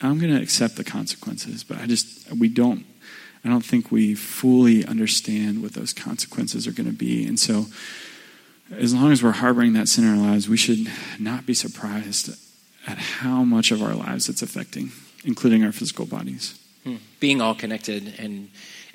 I'm 0.00 0.18
gonna 0.18 0.40
accept 0.40 0.76
the 0.76 0.84
consequences, 0.84 1.62
but 1.64 1.78
I 1.78 1.86
just 1.86 2.30
we 2.32 2.48
don't 2.48 2.84
I 3.44 3.48
don't 3.48 3.64
think 3.64 3.90
we 3.90 4.14
fully 4.14 4.84
understand 4.84 5.62
what 5.62 5.72
those 5.72 5.92
consequences 5.92 6.66
are 6.66 6.72
gonna 6.72 6.92
be. 6.92 7.26
And 7.26 7.38
so 7.38 7.66
as 8.70 8.94
long 8.94 9.12
as 9.12 9.22
we're 9.22 9.32
harboring 9.32 9.74
that 9.74 9.88
sin 9.88 10.04
in 10.04 10.18
our 10.18 10.30
lives, 10.30 10.48
we 10.48 10.56
should 10.56 10.90
not 11.18 11.46
be 11.46 11.54
surprised 11.54 12.30
at 12.86 12.98
how 12.98 13.44
much 13.44 13.70
of 13.70 13.82
our 13.82 13.94
lives 13.94 14.28
it's 14.28 14.42
affecting, 14.42 14.92
including 15.24 15.64
our 15.64 15.72
physical 15.72 16.06
bodies. 16.06 16.58
Hmm. 16.84 16.96
Being 17.20 17.40
all 17.40 17.54
connected 17.54 18.14
and 18.18 18.50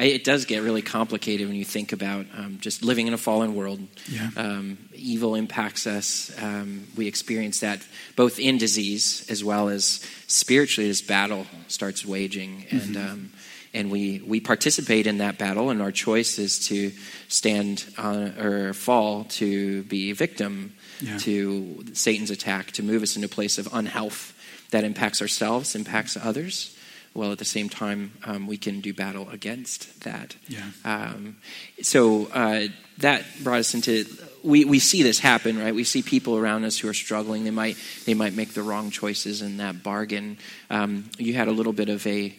it 0.05 0.23
does 0.23 0.45
get 0.45 0.61
really 0.61 0.83
complicated 0.83 1.47
when 1.47 1.55
you 1.55 1.65
think 1.65 1.91
about 1.91 2.27
um, 2.37 2.59
just 2.61 2.83
living 2.83 3.07
in 3.07 3.13
a 3.13 3.17
fallen 3.17 3.55
world. 3.55 3.79
Yeah. 4.07 4.29
Um, 4.37 4.77
evil 4.93 5.33
impacts 5.33 5.87
us. 5.87 6.31
Um, 6.41 6.87
we 6.95 7.07
experience 7.07 7.61
that 7.61 7.81
both 8.15 8.39
in 8.39 8.57
disease 8.59 9.25
as 9.29 9.43
well 9.43 9.69
as 9.69 10.05
spiritually 10.27 10.89
as 10.89 11.01
battle 11.01 11.47
starts 11.67 12.05
waging. 12.05 12.65
And, 12.69 12.81
mm-hmm. 12.81 13.11
Um, 13.11 13.31
and 13.73 13.91
we, 13.91 14.21
we 14.25 14.39
participate 14.39 15.07
in 15.07 15.17
that 15.17 15.37
battle, 15.37 15.69
and 15.69 15.81
our 15.81 15.91
choice 15.91 16.39
is 16.39 16.67
to 16.67 16.91
stand 17.27 17.85
on, 17.97 18.39
or 18.39 18.73
fall 18.73 19.25
to 19.25 19.83
be 19.83 20.13
victim 20.13 20.73
yeah. 21.01 21.17
to 21.19 21.83
Satan's 21.93 22.31
attack, 22.31 22.71
to 22.73 22.83
move 22.83 23.03
us 23.03 23.15
into 23.15 23.25
a 23.25 23.29
place 23.29 23.57
of 23.57 23.67
unhealth 23.73 24.33
that 24.71 24.83
impacts 24.83 25.21
ourselves, 25.21 25.75
impacts 25.75 26.17
others 26.17 26.76
while 27.17 27.31
at 27.31 27.39
the 27.39 27.45
same 27.45 27.67
time 27.67 28.11
um, 28.23 28.45
we 28.45 28.57
can 28.57 28.79
do 28.79 28.93
battle 28.93 29.27
against 29.31 30.01
that. 30.01 30.35
Yeah. 30.47 30.69
Um, 30.85 31.37
so 31.81 32.27
uh, 32.27 32.67
that 32.99 33.25
brought 33.43 33.59
us 33.59 33.73
into 33.73 34.05
we, 34.43 34.63
we 34.63 34.79
see 34.79 35.03
this 35.03 35.19
happen, 35.19 35.59
right? 35.59 35.73
We 35.73 35.83
see 35.83 36.03
people 36.03 36.37
around 36.37 36.63
us 36.63 36.77
who 36.77 36.87
are 36.87 36.93
struggling. 36.93 37.43
They 37.43 37.51
might 37.51 37.75
they 38.05 38.13
might 38.13 38.33
make 38.33 38.53
the 38.53 38.61
wrong 38.61 38.91
choices 38.91 39.41
in 39.41 39.57
that 39.57 39.83
bargain. 39.83 40.37
Um, 40.69 41.09
you 41.17 41.33
had 41.33 41.47
a 41.47 41.51
little 41.51 41.73
bit 41.73 41.89
of 41.89 42.05
a 42.05 42.33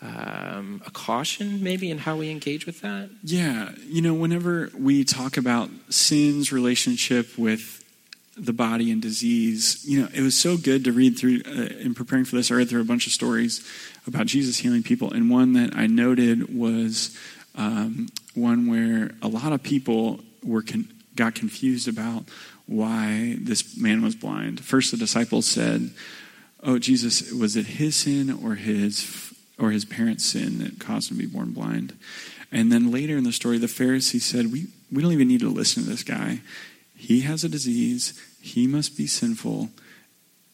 um, 0.00 0.82
a 0.86 0.90
caution 0.90 1.62
maybe 1.62 1.90
in 1.90 1.98
how 1.98 2.16
we 2.16 2.30
engage 2.30 2.66
with 2.66 2.80
that. 2.80 3.10
Yeah, 3.22 3.72
you 3.86 4.02
know, 4.02 4.14
whenever 4.14 4.70
we 4.76 5.04
talk 5.04 5.36
about 5.36 5.70
sin's 5.90 6.50
relationship 6.50 7.38
with 7.38 7.83
the 8.36 8.52
body 8.52 8.90
and 8.90 9.00
disease. 9.00 9.84
You 9.84 10.02
know, 10.02 10.08
it 10.12 10.20
was 10.20 10.36
so 10.36 10.56
good 10.56 10.84
to 10.84 10.92
read 10.92 11.18
through 11.18 11.42
uh, 11.46 11.80
in 11.80 11.94
preparing 11.94 12.24
for 12.24 12.36
this. 12.36 12.50
I 12.50 12.54
read 12.56 12.68
through 12.68 12.80
a 12.80 12.84
bunch 12.84 13.06
of 13.06 13.12
stories 13.12 13.66
about 14.06 14.26
Jesus 14.26 14.58
healing 14.58 14.82
people, 14.82 15.12
and 15.12 15.30
one 15.30 15.52
that 15.54 15.74
I 15.74 15.86
noted 15.86 16.56
was 16.56 17.16
um, 17.54 18.08
one 18.34 18.68
where 18.68 19.12
a 19.22 19.28
lot 19.28 19.52
of 19.52 19.62
people 19.62 20.20
were 20.42 20.62
con- 20.62 20.88
got 21.14 21.34
confused 21.34 21.88
about 21.88 22.24
why 22.66 23.36
this 23.40 23.76
man 23.76 24.02
was 24.02 24.14
blind. 24.14 24.60
First, 24.60 24.90
the 24.90 24.96
disciples 24.96 25.46
said, 25.46 25.90
"Oh, 26.62 26.78
Jesus, 26.78 27.30
was 27.32 27.56
it 27.56 27.66
his 27.66 27.94
sin 27.94 28.30
or 28.30 28.56
his 28.56 29.32
or 29.58 29.70
his 29.70 29.84
parents' 29.84 30.24
sin 30.24 30.58
that 30.58 30.80
caused 30.80 31.10
him 31.10 31.18
to 31.18 31.22
be 31.22 31.32
born 31.32 31.52
blind?" 31.52 31.94
And 32.50 32.70
then 32.72 32.90
later 32.90 33.16
in 33.16 33.24
the 33.24 33.32
story, 33.32 33.58
the 33.58 33.68
Pharisees 33.68 34.24
said, 34.24 34.50
"We 34.50 34.66
we 34.90 35.02
don't 35.02 35.12
even 35.12 35.28
need 35.28 35.40
to 35.40 35.50
listen 35.50 35.84
to 35.84 35.88
this 35.88 36.02
guy." 36.02 36.40
He 37.04 37.20
has 37.20 37.44
a 37.44 37.48
disease. 37.48 38.18
He 38.40 38.66
must 38.66 38.96
be 38.96 39.06
sinful. 39.06 39.68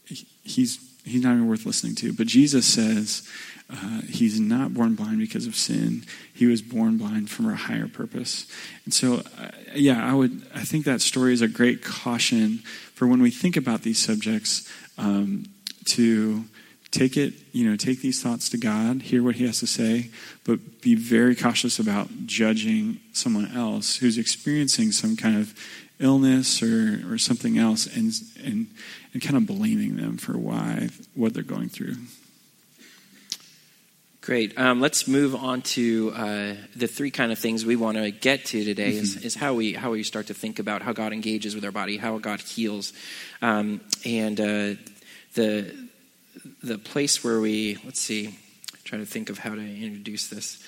He's, 0.05 0.79
he's 1.05 1.23
not 1.23 1.35
even 1.35 1.49
worth 1.49 1.65
listening 1.65 1.95
to. 1.97 2.13
But 2.13 2.27
Jesus 2.27 2.67
says 2.67 3.29
uh, 3.71 4.01
he's 4.09 4.41
not 4.41 4.75
born 4.75 4.97
blind 4.97 5.19
because 5.19 5.47
of 5.47 5.55
sin. 5.55 6.05
He 6.35 6.47
was 6.47 6.61
born 6.61 6.99
blind 6.99 7.31
from 7.31 7.49
a 7.49 7.55
higher 7.55 7.87
purpose. 7.87 8.47
And 8.85 8.93
so, 8.93 9.23
uh, 9.39 9.51
yeah, 9.75 10.05
I 10.05 10.13
would. 10.13 10.43
I 10.55 10.65
think 10.65 10.85
that 10.87 11.01
story 11.01 11.33
is 11.33 11.41
a 11.41 11.49
great 11.49 11.85
caution 11.85 12.59
for 12.95 13.07
when 13.07 13.23
we 13.23 13.31
think 13.31 13.57
about 13.57 13.83
these 13.83 13.99
subjects 13.99 14.69
um, 14.99 15.45
to 15.87 16.45
take 16.91 17.17
it, 17.17 17.35
you 17.53 17.69
know, 17.71 17.77
take 17.77 18.01
these 18.01 18.21
thoughts 18.21 18.49
to 18.49 18.59
God, 18.59 19.03
hear 19.03 19.23
what 19.23 19.37
He 19.37 19.47
has 19.47 19.61
to 19.61 19.67
say, 19.67 20.11
but 20.45 20.81
be 20.81 20.97
very 20.97 21.37
cautious 21.37 21.79
about 21.79 22.09
judging 22.27 22.99
someone 23.13 23.57
else 23.57 23.97
who's 23.97 24.19
experiencing 24.19 24.91
some 24.91 25.17
kind 25.17 25.37
of 25.37 25.55
illness 26.01 26.63
or, 26.63 27.13
or 27.13 27.19
something 27.19 27.59
else 27.59 27.87
and, 27.87 28.13
and, 28.43 28.67
and 29.13 29.23
kind 29.23 29.37
of 29.37 29.47
blaming 29.47 29.97
them 29.97 30.17
for 30.17 30.37
why, 30.37 30.89
what 31.15 31.35
they're 31.35 31.43
going 31.43 31.69
through. 31.69 31.95
Great. 34.23 34.59
Um, 34.59 34.81
let's 34.81 35.09
move 35.09 35.35
on 35.35 35.63
to 35.63 36.13
uh, 36.15 36.55
the 36.77 36.87
three 36.87 37.11
kind 37.11 37.33
of 37.33 37.39
things 37.39 37.65
we 37.65 37.77
want 37.77 37.97
to 37.97 38.11
get 38.11 38.45
to 38.47 38.65
today 38.65 38.93
mm-hmm. 38.93 39.01
is, 39.01 39.25
is, 39.25 39.35
how 39.35 39.55
we 39.55 39.73
how 39.73 39.93
we 39.93 40.03
start 40.03 40.27
to 40.27 40.35
think 40.35 40.59
about 40.59 40.83
how 40.83 40.93
God 40.93 41.15
engages 41.15 41.55
with 41.55 41.65
our 41.65 41.73
body, 41.73 41.97
how 41.97 42.19
God 42.19 42.41
heals, 42.41 42.93
um, 43.41 43.81
and 44.05 44.39
uh, 44.39 44.75
the 45.35 45.75
the 46.63 46.77
place 46.77 47.25
where 47.25 47.41
we 47.41 47.79
let's 47.85 47.99
see, 47.99 48.39
trying 48.85 49.01
to 49.01 49.11
think 49.11 49.31
of 49.31 49.39
how 49.39 49.55
to 49.55 49.83
introduce 49.83 50.29
this. 50.29 50.63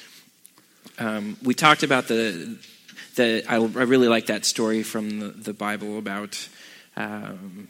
Um, 0.98 1.36
we 1.42 1.52
talked 1.52 1.82
about 1.82 2.08
the 2.08 2.56
the, 3.14 3.44
I, 3.48 3.56
I 3.56 3.84
really 3.84 4.08
like 4.08 4.26
that 4.26 4.44
story 4.44 4.82
from 4.82 5.20
the, 5.20 5.28
the 5.28 5.52
Bible 5.52 5.98
about 5.98 6.48
um, 6.96 7.68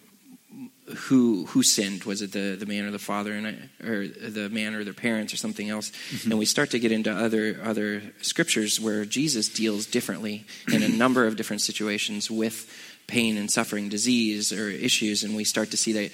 who 0.95 1.47
who 1.47 1.63
sinned. 1.63 2.05
Was 2.05 2.23
it 2.23 2.33
the, 2.33 2.57
the 2.59 2.67
man 2.67 2.85
or 2.85 2.91
the 2.91 2.99
father, 2.99 3.33
and 3.33 3.69
or 3.83 4.07
the 4.07 4.49
man 4.51 4.75
or 4.75 4.85
their 4.85 4.93
parents, 4.93 5.33
or 5.33 5.37
something 5.37 5.71
else? 5.71 5.91
Mm-hmm. 5.91 6.31
And 6.31 6.39
we 6.39 6.45
start 6.45 6.71
to 6.71 6.79
get 6.79 6.93
into 6.93 7.11
other 7.11 7.59
other 7.63 8.03
scriptures 8.21 8.81
where 8.81 9.05
Jesus 9.05 9.49
deals 9.49 9.87
differently 9.87 10.45
in 10.73 10.83
a 10.83 10.89
number 11.03 11.27
of 11.27 11.37
different 11.37 11.63
situations 11.63 12.31
with 12.31 12.71
pain 13.07 13.37
and 13.37 13.51
suffering, 13.51 13.89
disease, 13.89 14.53
or 14.53 14.69
issues, 14.69 15.23
and 15.23 15.37
we 15.37 15.45
start 15.45 15.71
to 15.71 15.77
see 15.77 15.93
that 15.93 16.13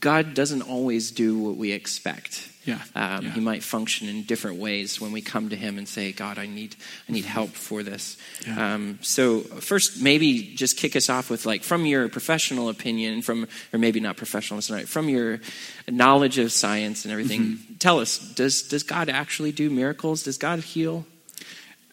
God 0.00 0.34
doesn't 0.34 0.62
always 0.62 1.10
do 1.10 1.38
what 1.38 1.56
we 1.56 1.72
expect. 1.72 2.48
Yeah. 2.68 2.80
Um, 2.94 3.24
yeah. 3.24 3.30
He 3.30 3.40
might 3.40 3.62
function 3.62 4.08
in 4.08 4.24
different 4.24 4.58
ways 4.58 5.00
when 5.00 5.10
we 5.10 5.22
come 5.22 5.48
to 5.48 5.56
Him 5.56 5.78
and 5.78 5.88
say, 5.88 6.12
"God, 6.12 6.38
I 6.38 6.46
need, 6.46 6.76
I 7.08 7.12
need 7.12 7.24
help 7.24 7.50
for 7.50 7.82
this." 7.82 8.18
Yeah. 8.46 8.74
Um, 8.74 8.98
so, 9.00 9.40
first, 9.40 10.02
maybe 10.02 10.54
just 10.54 10.76
kick 10.76 10.94
us 10.94 11.08
off 11.08 11.30
with 11.30 11.46
like, 11.46 11.62
from 11.62 11.86
your 11.86 12.10
professional 12.10 12.68
opinion, 12.68 13.22
from 13.22 13.48
or 13.72 13.78
maybe 13.78 14.00
not 14.00 14.18
professional, 14.18 14.60
right, 14.70 14.86
from 14.86 15.08
your 15.08 15.40
knowledge 15.88 16.36
of 16.36 16.52
science 16.52 17.06
and 17.06 17.12
everything. 17.12 17.40
Mm-hmm. 17.40 17.74
Tell 17.78 18.00
us, 18.00 18.18
does 18.18 18.62
does 18.62 18.82
God 18.82 19.08
actually 19.08 19.52
do 19.52 19.70
miracles? 19.70 20.24
Does 20.24 20.36
God 20.36 20.60
heal? 20.60 21.06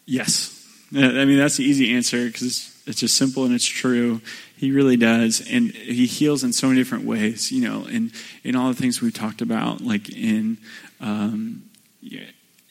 Yes. 0.04 0.52
I 0.94 1.24
mean, 1.24 1.38
that's 1.38 1.56
the 1.56 1.64
easy 1.64 1.94
answer 1.94 2.26
because 2.26 2.72
it's 2.86 3.00
just 3.00 3.16
simple 3.16 3.44
and 3.44 3.54
it's 3.54 3.64
true. 3.64 4.20
He 4.56 4.70
really 4.70 4.96
does. 4.96 5.46
And 5.50 5.70
he 5.72 6.06
heals 6.06 6.42
in 6.42 6.52
so 6.52 6.68
many 6.68 6.80
different 6.80 7.04
ways, 7.04 7.52
you 7.52 7.60
know, 7.68 7.86
in, 7.86 8.12
in 8.42 8.56
all 8.56 8.68
the 8.68 8.74
things 8.74 9.02
we've 9.02 9.12
talked 9.12 9.42
about, 9.42 9.82
like 9.82 10.08
in, 10.08 10.58
um, 11.00 11.68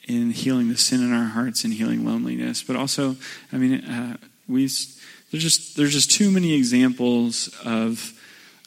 in 0.06 0.30
healing 0.30 0.68
the 0.68 0.76
sin 0.76 1.00
in 1.00 1.12
our 1.12 1.26
hearts 1.26 1.64
and 1.64 1.74
healing 1.74 2.04
loneliness. 2.04 2.62
But 2.62 2.76
also, 2.76 3.16
I 3.52 3.58
mean, 3.58 3.84
uh, 3.84 4.16
we 4.48 4.68
there's 5.30 5.42
just 5.42 5.76
there's 5.76 5.92
just 5.92 6.10
too 6.10 6.30
many 6.30 6.54
examples 6.54 7.48
of 7.64 8.12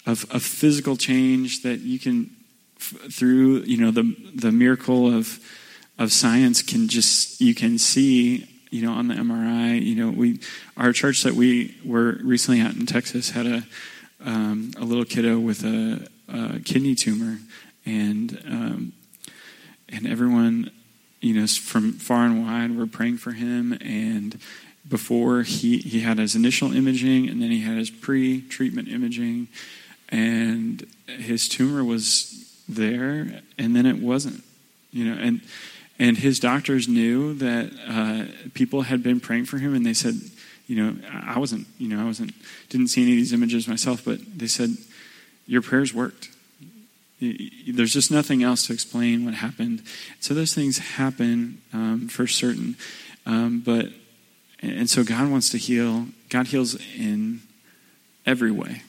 of, 0.06 0.26
of 0.32 0.44
physical 0.44 0.98
change 0.98 1.64
that 1.64 1.80
you 1.80 2.00
can 2.00 2.30
through 2.78 3.60
you 3.62 3.78
know 3.78 3.92
the 3.92 4.16
the 4.36 4.52
miracle 4.52 5.14
of 5.14 5.40
of 5.98 6.12
science 6.12 6.62
can 6.62 6.88
just 6.88 7.40
you 7.42 7.56
can 7.56 7.78
see 7.78 8.59
you 8.70 8.82
know 8.82 8.94
on 8.94 9.08
the 9.08 9.16
MRI 9.16 9.82
you 9.82 9.96
know 9.96 10.10
we 10.10 10.40
our 10.78 10.94
church 10.94 11.24
that 11.24 11.34
we 11.34 11.76
were 11.84 12.20
recently 12.24 12.62
at 12.62 12.76
in 12.76 12.86
Texas 12.86 13.32
had 13.32 13.46
a 13.46 13.64
um, 14.24 14.72
a 14.78 14.84
little 14.84 15.06
kiddo 15.06 15.40
with 15.40 15.64
a, 15.64 16.08
a 16.28 16.60
kidney 16.60 16.96
tumor 16.96 17.40
and 17.86 18.42
um, 18.46 18.94
and 19.88 20.08
everyone 20.08 20.72
you 21.22 21.34
know 21.34 21.48
from 21.48 21.94
far 21.94 22.26
and 22.26 22.44
wide 22.46 22.78
were 22.78 22.88
praying 22.88 23.18
for 23.18 23.32
him 23.32 23.78
and 23.82 24.40
before 24.88 25.44
he 25.44 25.78
he 25.78 26.02
had 26.02 26.18
his 26.18 26.36
initial 26.36 26.74
imaging 26.74 27.30
and 27.30 27.42
then 27.42 27.52
he 27.52 27.62
had 27.62 27.78
his 27.78 27.90
pre-treatment 27.90 28.88
imaging 28.88 29.48
and 30.10 30.86
his 31.08 31.48
tumor 31.48 31.84
was 31.84 32.62
there, 32.68 33.42
and 33.58 33.76
then 33.76 33.86
it 33.86 33.98
wasn't. 34.00 34.44
You 34.92 35.06
know, 35.06 35.22
and 35.22 35.42
and 36.00 36.18
his 36.18 36.40
doctors 36.40 36.88
knew 36.88 37.34
that 37.36 37.72
uh, 37.88 38.50
people 38.54 38.84
had 38.84 39.04
been 39.04 39.20
praying 39.20 39.46
for 39.46 39.58
him, 39.58 39.76
and 39.76 39.86
they 39.86 39.94
said, 39.94 40.16
you 40.66 40.76
know, 40.76 40.96
I 41.12 41.38
wasn't, 41.40 41.68
you 41.78 41.90
know, 41.90 42.02
I 42.02 42.06
wasn't, 42.06 42.34
didn't 42.70 42.88
see 42.88 43.02
any 43.02 43.12
of 43.12 43.18
these 43.18 43.34
images 43.34 43.68
myself, 43.68 44.06
but 44.06 44.20
they 44.38 44.48
said, 44.48 44.70
your 45.46 45.62
prayers 45.62 45.94
worked. 45.94 46.30
There's 47.20 47.92
just 47.92 48.12
nothing 48.12 48.44
else 48.44 48.68
to 48.68 48.74
explain 48.74 49.26
what 49.26 49.34
happened. 49.34 49.82
So 50.22 50.34
those 50.34 50.54
things 50.54 50.78
happen 50.78 51.62
um, 51.74 52.08
for 52.08 52.28
certain, 52.28 52.78
um, 53.26 53.62
but 53.66 53.88
and 54.62 54.90
so 54.90 55.04
God 55.04 55.30
wants 55.30 55.50
to 55.50 55.58
heal. 55.58 56.08
God 56.30 56.48
heals 56.48 56.76
in 56.98 57.42
every 58.26 58.52
way. 58.52 58.84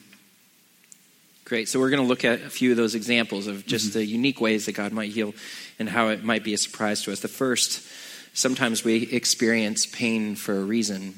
Great. 1.51 1.67
So 1.67 1.81
we're 1.81 1.89
going 1.89 2.01
to 2.01 2.07
look 2.07 2.23
at 2.23 2.39
a 2.39 2.49
few 2.49 2.71
of 2.71 2.77
those 2.77 2.95
examples 2.95 3.47
of 3.47 3.65
just 3.65 3.89
mm-hmm. 3.89 3.99
the 3.99 4.05
unique 4.05 4.39
ways 4.39 4.67
that 4.67 4.71
God 4.71 4.93
might 4.93 5.11
heal 5.11 5.33
and 5.79 5.89
how 5.89 6.07
it 6.07 6.23
might 6.23 6.45
be 6.45 6.53
a 6.53 6.57
surprise 6.57 7.03
to 7.03 7.11
us. 7.11 7.19
The 7.19 7.27
first, 7.27 7.85
sometimes 8.33 8.85
we 8.85 9.03
experience 9.11 9.85
pain 9.85 10.37
for 10.37 10.55
a 10.55 10.63
reason. 10.63 11.13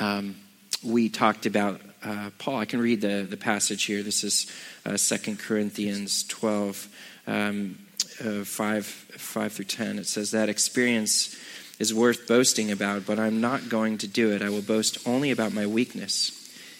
Um, 0.00 0.34
we 0.82 1.08
talked 1.08 1.46
about 1.46 1.80
uh, 2.02 2.30
Paul. 2.38 2.56
I 2.56 2.64
can 2.64 2.80
read 2.80 3.02
the, 3.02 3.22
the 3.22 3.36
passage 3.36 3.84
here. 3.84 4.02
This 4.02 4.24
is 4.24 4.50
uh, 4.84 4.96
2 4.96 5.36
Corinthians 5.36 6.24
12, 6.24 6.88
um, 7.28 7.78
uh, 8.20 8.42
5, 8.42 8.84
5 8.84 9.52
through 9.52 9.64
10. 9.64 10.00
It 10.00 10.08
says, 10.08 10.32
That 10.32 10.48
experience 10.48 11.38
is 11.78 11.94
worth 11.94 12.26
boasting 12.26 12.72
about, 12.72 13.06
but 13.06 13.20
I'm 13.20 13.40
not 13.40 13.68
going 13.68 13.98
to 13.98 14.08
do 14.08 14.32
it. 14.32 14.42
I 14.42 14.50
will 14.50 14.60
boast 14.60 15.06
only 15.06 15.30
about 15.30 15.52
my 15.52 15.68
weakness. 15.68 16.32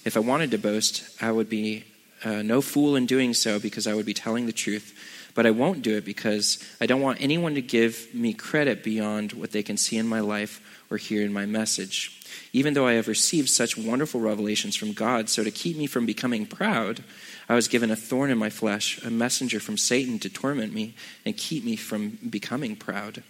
If 0.05 0.17
I 0.17 0.21
wanted 0.21 0.51
to 0.51 0.59
boast, 0.59 1.05
I 1.23 1.31
would 1.31 1.49
be 1.49 1.85
uh, 2.25 2.43
no 2.43 2.61
fool 2.61 2.97
in 2.97 3.07
doing 3.07 3.35
so 3.35 3.59
because 3.59 3.87
I 3.87 3.95
would 3.95 4.07
be 4.07 4.15
telling 4.15 4.47
the 4.47 4.53
truth. 4.53 4.99
But 5.35 5.45
I 5.45 5.51
won't 5.51 5.83
do 5.83 5.97
it 5.97 6.05
because 6.05 6.59
I 6.81 6.87
don't 6.87 7.03
want 7.03 7.21
anyone 7.21 7.55
to 7.55 7.61
give 7.61 8.15
me 8.15 8.33
credit 8.33 8.83
beyond 8.83 9.35
what 9.35 9.53
they 9.53 9.63
can 9.63 9.77
see 9.77 9.99
in 9.99 10.09
my 10.09 10.21
life 10.21 10.63
or 10.91 10.97
hear 10.97 11.23
in 11.23 11.33
my 11.33 11.45
message. 11.45 12.23
Even 12.53 12.75
though 12.75 12.87
I 12.87 12.95
have 12.95 13.07
received 13.07 13.51
such 13.51 13.77
wonderful 13.77 14.21
revelations 14.21 14.77
from 14.77 14.93
God, 14.93 15.29
so 15.29 15.45
to 15.45 15.51
keep 15.51 15.77
me 15.77 15.87
from 15.87 16.07
becoming 16.07 16.47
proud, 16.47 17.05
I 17.49 17.55
was 17.55 17.69
given 17.69 17.91
a 17.91 17.97
thorn 17.97 18.31
in 18.31 18.39
my 18.39 18.51
flesh, 18.51 19.03
a 19.05 19.11
messenger 19.11 19.61
from 19.61 19.77
Satan 19.77 20.19
to 20.21 20.31
torment 20.31 20.73
me 20.73 20.95
and 21.25 21.37
keep 21.37 21.65
me 21.65 21.77
from 21.77 22.19
becoming 22.29 22.75
proud. 22.75 23.23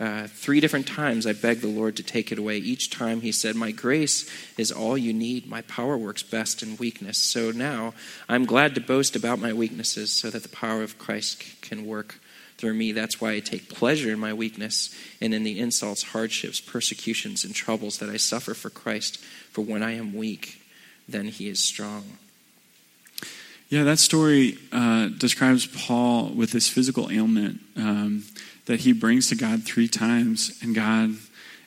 Uh, 0.00 0.26
three 0.26 0.60
different 0.60 0.88
times 0.88 1.26
I 1.26 1.34
begged 1.34 1.60
the 1.60 1.68
Lord 1.68 1.94
to 1.96 2.02
take 2.02 2.32
it 2.32 2.38
away. 2.38 2.56
Each 2.56 2.88
time 2.88 3.20
he 3.20 3.32
said, 3.32 3.54
My 3.54 3.70
grace 3.70 4.28
is 4.56 4.72
all 4.72 4.96
you 4.96 5.12
need. 5.12 5.46
My 5.46 5.60
power 5.62 5.98
works 5.98 6.22
best 6.22 6.62
in 6.62 6.78
weakness. 6.78 7.18
So 7.18 7.50
now 7.50 7.92
I'm 8.26 8.46
glad 8.46 8.74
to 8.76 8.80
boast 8.80 9.14
about 9.14 9.40
my 9.40 9.52
weaknesses 9.52 10.10
so 10.10 10.30
that 10.30 10.42
the 10.42 10.48
power 10.48 10.82
of 10.82 10.98
Christ 10.98 11.44
can 11.60 11.84
work 11.84 12.18
through 12.56 12.72
me. 12.72 12.92
That's 12.92 13.20
why 13.20 13.32
I 13.32 13.40
take 13.40 13.68
pleasure 13.68 14.10
in 14.10 14.18
my 14.18 14.32
weakness 14.32 14.94
and 15.20 15.34
in 15.34 15.44
the 15.44 15.60
insults, 15.60 16.02
hardships, 16.02 16.60
persecutions, 16.60 17.44
and 17.44 17.54
troubles 17.54 17.98
that 17.98 18.08
I 18.08 18.16
suffer 18.16 18.54
for 18.54 18.70
Christ. 18.70 19.18
For 19.50 19.60
when 19.60 19.82
I 19.82 19.92
am 19.92 20.14
weak, 20.14 20.62
then 21.06 21.26
he 21.26 21.46
is 21.48 21.62
strong. 21.62 22.04
Yeah, 23.68 23.84
that 23.84 23.98
story 23.98 24.58
uh, 24.72 25.08
describes 25.08 25.66
Paul 25.66 26.30
with 26.30 26.50
this 26.50 26.68
physical 26.68 27.08
ailment. 27.10 27.60
Um, 27.76 28.24
that 28.70 28.78
he 28.78 28.92
brings 28.92 29.28
to 29.28 29.34
God 29.34 29.64
three 29.64 29.88
times 29.88 30.56
and 30.62 30.76
God 30.76 31.16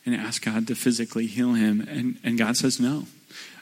and 0.05 0.15
asks 0.15 0.39
God 0.39 0.67
to 0.67 0.73
physically 0.73 1.27
heal 1.27 1.51
him 1.51 1.81
and, 1.81 2.17
and 2.23 2.37
God 2.37 2.55
says 2.55 2.79
no. 2.79 3.07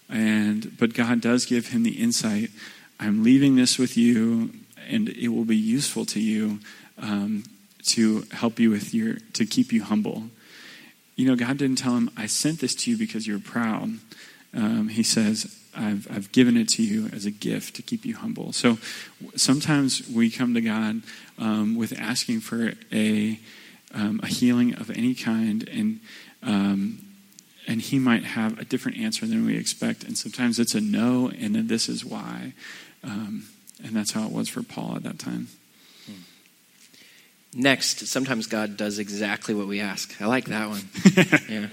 And 0.07 0.77
but 0.77 0.93
God 0.93 1.21
does 1.21 1.47
give 1.47 1.69
him 1.69 1.81
the 1.81 1.99
insight. 1.99 2.51
I'm 2.99 3.23
leaving 3.23 3.55
this 3.55 3.79
with 3.79 3.97
you 3.97 4.51
and 4.87 5.09
it 5.09 5.29
will 5.29 5.45
be 5.45 5.57
useful 5.57 6.05
to 6.05 6.19
you 6.19 6.59
um, 6.99 7.43
to 7.87 8.25
help 8.31 8.59
you 8.59 8.69
with 8.69 8.93
your 8.93 9.15
to 9.33 9.47
keep 9.47 9.73
you 9.73 9.85
humble. 9.85 10.25
You 11.15 11.27
know, 11.27 11.35
God 11.35 11.57
didn't 11.57 11.79
tell 11.79 11.97
him, 11.97 12.11
I 12.15 12.27
sent 12.27 12.59
this 12.59 12.75
to 12.75 12.91
you 12.91 12.97
because 12.97 13.25
you're 13.25 13.39
proud. 13.39 13.89
Um, 14.53 14.89
he 14.89 15.03
says, 15.03 15.57
I've, 15.75 16.07
I've 16.11 16.31
given 16.31 16.57
it 16.57 16.67
to 16.69 16.83
you 16.83 17.07
as 17.13 17.25
a 17.25 17.31
gift 17.31 17.75
to 17.75 17.81
keep 17.81 18.05
you 18.05 18.15
humble. 18.15 18.51
So 18.51 18.77
sometimes 19.35 20.07
we 20.09 20.29
come 20.29 20.53
to 20.53 20.61
God 20.61 21.01
um, 21.37 21.75
with 21.75 21.97
asking 21.97 22.41
for 22.41 22.73
a, 22.91 23.39
um, 23.93 24.19
a 24.21 24.27
healing 24.27 24.75
of 24.75 24.89
any 24.89 25.15
kind, 25.15 25.67
and, 25.69 25.99
um, 26.43 26.99
and 27.67 27.81
He 27.81 27.99
might 27.99 28.23
have 28.23 28.59
a 28.59 28.65
different 28.65 28.97
answer 28.97 29.25
than 29.25 29.45
we 29.45 29.57
expect. 29.57 30.03
And 30.03 30.17
sometimes 30.17 30.59
it's 30.59 30.75
a 30.75 30.81
no, 30.81 31.29
and 31.29 31.55
then 31.55 31.67
this 31.67 31.87
is 31.87 32.03
why. 32.03 32.53
Um, 33.03 33.47
and 33.83 33.95
that's 33.95 34.11
how 34.11 34.25
it 34.25 34.31
was 34.31 34.49
for 34.49 34.63
Paul 34.63 34.95
at 34.97 35.03
that 35.03 35.19
time. 35.19 35.47
Next, 37.53 38.07
sometimes 38.07 38.47
God 38.47 38.77
does 38.77 38.97
exactly 38.97 39.53
what 39.53 39.67
we 39.67 39.81
ask. 39.81 40.21
I 40.21 40.25
like 40.25 40.45
that 40.45 40.69
one. 40.69 40.81
yeah. 41.49 41.67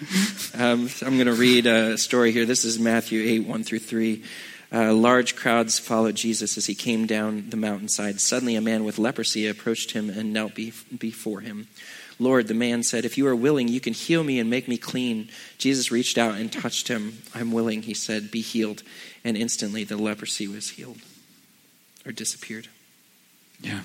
Um, 0.54 0.88
I'm 1.02 1.14
going 1.14 1.26
to 1.26 1.34
read 1.34 1.66
a 1.66 1.96
story 1.96 2.32
here. 2.32 2.44
This 2.44 2.64
is 2.64 2.80
Matthew 2.80 3.22
8, 3.22 3.46
1 3.46 3.62
through 3.62 3.78
3. 3.78 4.24
Uh, 4.72 4.92
large 4.92 5.36
crowds 5.36 5.78
followed 5.78 6.16
Jesus 6.16 6.58
as 6.58 6.66
he 6.66 6.74
came 6.74 7.06
down 7.06 7.50
the 7.50 7.56
mountainside. 7.56 8.20
Suddenly, 8.20 8.56
a 8.56 8.60
man 8.60 8.82
with 8.82 8.98
leprosy 8.98 9.46
approached 9.46 9.92
him 9.92 10.10
and 10.10 10.32
knelt 10.32 10.56
be- 10.56 10.72
before 10.98 11.40
him. 11.40 11.68
Lord, 12.18 12.48
the 12.48 12.54
man 12.54 12.82
said, 12.82 13.04
If 13.04 13.16
you 13.16 13.28
are 13.28 13.36
willing, 13.36 13.68
you 13.68 13.80
can 13.80 13.92
heal 13.92 14.24
me 14.24 14.40
and 14.40 14.50
make 14.50 14.66
me 14.66 14.76
clean. 14.76 15.30
Jesus 15.58 15.92
reached 15.92 16.18
out 16.18 16.34
and 16.34 16.52
touched 16.52 16.88
him. 16.88 17.22
I'm 17.34 17.52
willing, 17.52 17.82
he 17.82 17.94
said, 17.94 18.32
be 18.32 18.40
healed. 18.40 18.82
And 19.24 19.36
instantly 19.36 19.84
the 19.84 19.96
leprosy 19.96 20.48
was 20.48 20.70
healed 20.70 20.98
or 22.04 22.10
disappeared. 22.10 22.66
Yeah. 23.60 23.82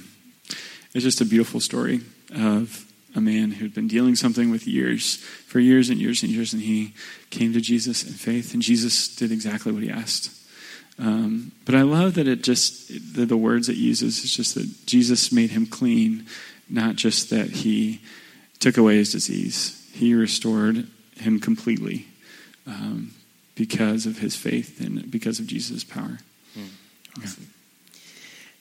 It's 0.94 1.04
just 1.04 1.22
a 1.22 1.26
beautiful 1.26 1.60
story 1.60 2.02
of 2.36 2.86
a 3.16 3.22
man 3.22 3.52
who'd 3.52 3.74
been 3.74 3.88
dealing 3.88 4.16
something 4.16 4.52
with 4.52 4.68
years, 4.68 5.18
for 5.48 5.60
years 5.60 5.90
and 5.90 6.00
years 6.00 6.24
and 6.24 6.32
years, 6.32 6.54
and 6.54 6.62
he 6.62 6.94
came 7.30 7.54
to 7.54 7.62
Jesus 7.62 8.04
in 8.04 8.14
faith, 8.14 8.54
and 8.54 8.62
Jesus 8.62 9.16
did 9.16 9.32
exactly 9.32 9.72
what 9.72 9.84
he 9.84 9.90
asked. 9.90 10.32
Um, 11.00 11.52
but 11.66 11.76
I 11.76 11.82
love 11.82 12.16
that 12.16 12.28
it 12.28 12.44
just, 12.44 12.88
the, 13.16 13.26
the 13.26 13.38
words 13.38 13.70
it 13.70 13.78
uses 13.78 14.24
is 14.24 14.36
just 14.36 14.56
that 14.56 14.86
Jesus 14.86 15.32
made 15.32 15.52
him 15.52 15.66
clean, 15.66 16.28
not 16.70 16.96
just 16.96 17.30
that 17.30 17.50
he 17.50 18.02
took 18.60 18.78
away 18.78 18.98
his 18.98 19.12
disease. 19.12 19.90
He 19.94 20.14
restored 20.14 20.88
him 21.18 21.40
completely 21.40 22.08
um, 22.68 23.14
because 23.56 24.06
of 24.06 24.20
his 24.20 24.36
faith 24.36 24.80
and 24.80 25.10
because 25.10 25.40
of 25.40 25.48
Jesus' 25.48 25.84
power. 25.84 26.20
Mm, 26.58 27.24
awesome. 27.24 27.48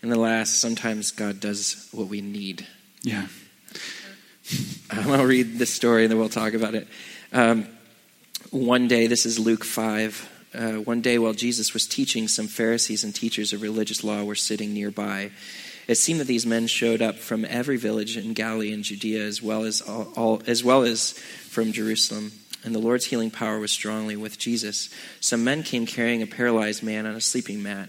And 0.02 0.10
the 0.10 0.18
last, 0.18 0.60
sometimes 0.60 1.12
God 1.12 1.38
does 1.38 1.88
what 1.92 2.08
we 2.08 2.20
need. 2.20 2.66
Yeah. 3.02 3.28
I'll 4.90 5.24
read 5.24 5.58
this 5.58 5.72
story 5.72 6.04
and 6.04 6.10
then 6.10 6.18
we'll 6.18 6.28
talk 6.28 6.54
about 6.54 6.74
it. 6.74 6.88
Um, 7.32 7.68
one 8.50 8.88
day, 8.88 9.06
this 9.06 9.24
is 9.24 9.38
Luke 9.38 9.64
5. 9.64 10.28
Uh, 10.54 10.72
one 10.72 11.00
day, 11.00 11.18
while 11.18 11.32
Jesus 11.32 11.72
was 11.72 11.86
teaching, 11.86 12.28
some 12.28 12.48
Pharisees 12.48 13.04
and 13.04 13.14
teachers 13.14 13.52
of 13.52 13.62
religious 13.62 14.04
law 14.04 14.24
were 14.24 14.34
sitting 14.34 14.74
nearby. 14.74 15.30
It 15.88 15.94
seemed 15.94 16.20
that 16.20 16.26
these 16.26 16.44
men 16.44 16.66
showed 16.66 17.00
up 17.00 17.16
from 17.16 17.44
every 17.44 17.76
village 17.76 18.16
in 18.16 18.34
Galilee 18.34 18.72
and 18.72 18.84
Judea, 18.84 19.24
as 19.24 19.40
well 19.40 19.64
as 19.64 19.80
all, 19.80 20.12
all, 20.16 20.42
as 20.46 20.62
well 20.62 20.82
as 20.82 21.12
from 21.12 21.72
Jerusalem. 21.72 22.32
And 22.64 22.74
the 22.74 22.78
Lord's 22.80 23.06
healing 23.06 23.30
power 23.30 23.58
was 23.58 23.72
strongly 23.72 24.16
with 24.16 24.38
Jesus. 24.38 24.90
Some 25.20 25.42
men 25.42 25.62
came 25.62 25.86
carrying 25.86 26.22
a 26.22 26.26
paralyzed 26.26 26.82
man 26.82 27.06
on 27.06 27.14
a 27.14 27.20
sleeping 27.20 27.62
mat. 27.62 27.88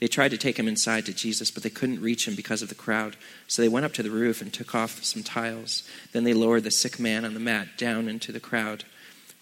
They 0.00 0.08
tried 0.08 0.30
to 0.30 0.38
take 0.38 0.58
him 0.58 0.66
inside 0.66 1.04
to 1.06 1.12
Jesus, 1.12 1.50
but 1.50 1.62
they 1.62 1.70
couldn't 1.70 2.00
reach 2.00 2.26
him 2.26 2.34
because 2.34 2.62
of 2.62 2.70
the 2.70 2.74
crowd. 2.74 3.16
So 3.46 3.60
they 3.60 3.68
went 3.68 3.84
up 3.84 3.92
to 3.94 4.02
the 4.02 4.10
roof 4.10 4.40
and 4.40 4.52
took 4.52 4.74
off 4.74 5.04
some 5.04 5.22
tiles. 5.22 5.84
Then 6.12 6.24
they 6.24 6.32
lowered 6.32 6.64
the 6.64 6.70
sick 6.70 6.98
man 6.98 7.26
on 7.26 7.34
the 7.34 7.40
mat 7.40 7.76
down 7.76 8.08
into 8.08 8.32
the 8.32 8.40
crowd, 8.40 8.84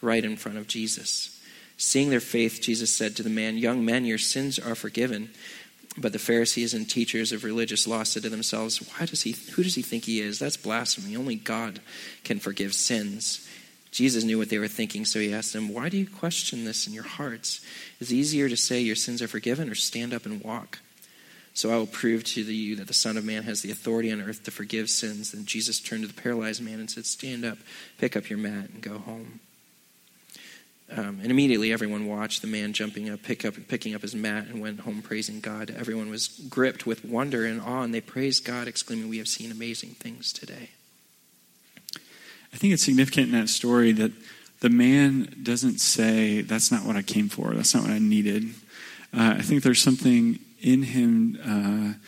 right 0.03 0.25
in 0.25 0.37
front 0.37 0.59
of 0.59 0.67
Jesus. 0.67 1.41
Seeing 1.77 2.11
their 2.11 2.19
faith, 2.19 2.61
Jesus 2.61 2.93
said 2.93 3.15
to 3.17 3.23
the 3.23 3.31
man, 3.31 3.57
Young 3.57 3.85
men, 3.85 4.05
your 4.05 4.19
sins 4.19 4.59
are 4.59 4.75
forgiven. 4.75 5.31
But 5.97 6.13
the 6.13 6.19
Pharisees 6.19 6.75
and 6.75 6.89
teachers 6.89 7.31
of 7.31 7.45
religious 7.45 7.87
law 7.87 8.03
said 8.03 8.25
to 8.25 8.29
themselves, 8.29 8.79
Why 8.79 9.07
does 9.07 9.23
he, 9.23 9.37
Who 9.53 9.63
does 9.63 9.77
he 9.77 9.83
think 9.83 10.05
he 10.05 10.21
is? 10.21 10.41
That's 10.41 10.57
blasphemy. 10.57 11.17
Only 11.17 11.37
God 11.37 11.81
can 12.25 12.41
forgive 12.41 12.75
sins. 12.75 13.49
Jesus 13.91 14.25
knew 14.25 14.39
what 14.39 14.51
they 14.51 14.59
were 14.59 14.69
thinking, 14.69 15.05
so 15.05 15.19
he 15.19 15.33
asked 15.33 15.53
them, 15.53 15.73
Why 15.73 15.89
do 15.89 15.97
you 15.97 16.07
question 16.07 16.65
this 16.65 16.87
in 16.87 16.93
your 16.93 17.05
hearts? 17.05 17.61
Is 18.01 18.13
it 18.13 18.17
easier 18.17 18.49
to 18.49 18.57
say 18.57 18.81
your 18.81 18.97
sins 18.97 19.23
are 19.23 19.29
forgiven 19.29 19.71
or 19.71 19.75
stand 19.75 20.13
up 20.13 20.27
and 20.27 20.43
walk? 20.43 20.81
So 21.55 21.73
I 21.73 21.77
will 21.77 21.87
prove 21.87 22.23
to 22.25 22.43
you 22.43 22.77
that 22.77 22.87
the 22.87 22.95
Son 22.95 23.17
of 23.17 23.25
Man 23.25 23.43
has 23.43 23.63
the 23.63 23.73
authority 23.73 24.13
on 24.13 24.21
earth 24.21 24.45
to 24.45 24.53
forgive 24.53 24.89
sins. 24.89 25.33
Then 25.33 25.45
Jesus 25.45 25.81
turned 25.81 26.03
to 26.03 26.07
the 26.07 26.23
paralyzed 26.23 26.63
man 26.63 26.79
and 26.79 26.91
said, 26.91 27.07
Stand 27.07 27.45
up, 27.45 27.59
pick 27.99 28.17
up 28.17 28.31
your 28.31 28.39
mat, 28.39 28.71
and 28.71 28.81
go 28.81 28.99
home. 28.99 29.41
Um, 30.91 31.19
and 31.21 31.31
immediately 31.31 31.73
everyone 31.73 32.07
watched 32.07 32.41
the 32.41 32.49
man 32.49 32.73
jumping 32.73 33.11
up, 33.11 33.23
pick 33.23 33.45
up, 33.45 33.55
picking 33.69 33.95
up 33.95 34.03
his 34.03 34.15
mat, 34.15 34.47
and 34.47 34.61
went 34.61 34.81
home 34.81 35.03
praising 35.03 35.41
God. 35.41 35.75
Everyone 35.77 36.11
was 36.11 36.29
gripped 36.29 36.87
with 36.87 37.05
wonder 37.05 37.45
and 37.45 37.61
awe, 37.61 37.83
and 37.83 37.93
they 37.93 38.01
praised 38.01 38.45
God, 38.45 38.69
exclaiming, 38.69 39.09
We 39.09 39.19
have 39.19 39.29
seen 39.29 39.51
amazing 39.51 39.91
things 39.91 40.33
today. 40.33 40.71
I 42.53 42.57
think 42.57 42.73
it's 42.73 42.83
significant 42.83 43.33
in 43.33 43.41
that 43.41 43.49
story 43.49 43.93
that 43.93 44.13
the 44.61 44.71
man 44.71 45.41
doesn't 45.43 45.79
say, 45.79 46.43
That's 46.43 46.73
not 46.73 46.85
what 46.85 46.97
I 46.97 47.03
came 47.03 47.29
for, 47.29 47.55
that's 47.55 47.75
not 47.75 47.85
what 47.85 47.93
I 47.93 47.99
needed. 47.99 48.51
Uh, 49.13 49.37
I 49.39 49.43
think 49.43 49.63
there's 49.63 49.83
something 49.83 50.39
in 50.61 50.83
him 50.83 51.39
uh, 51.43 51.99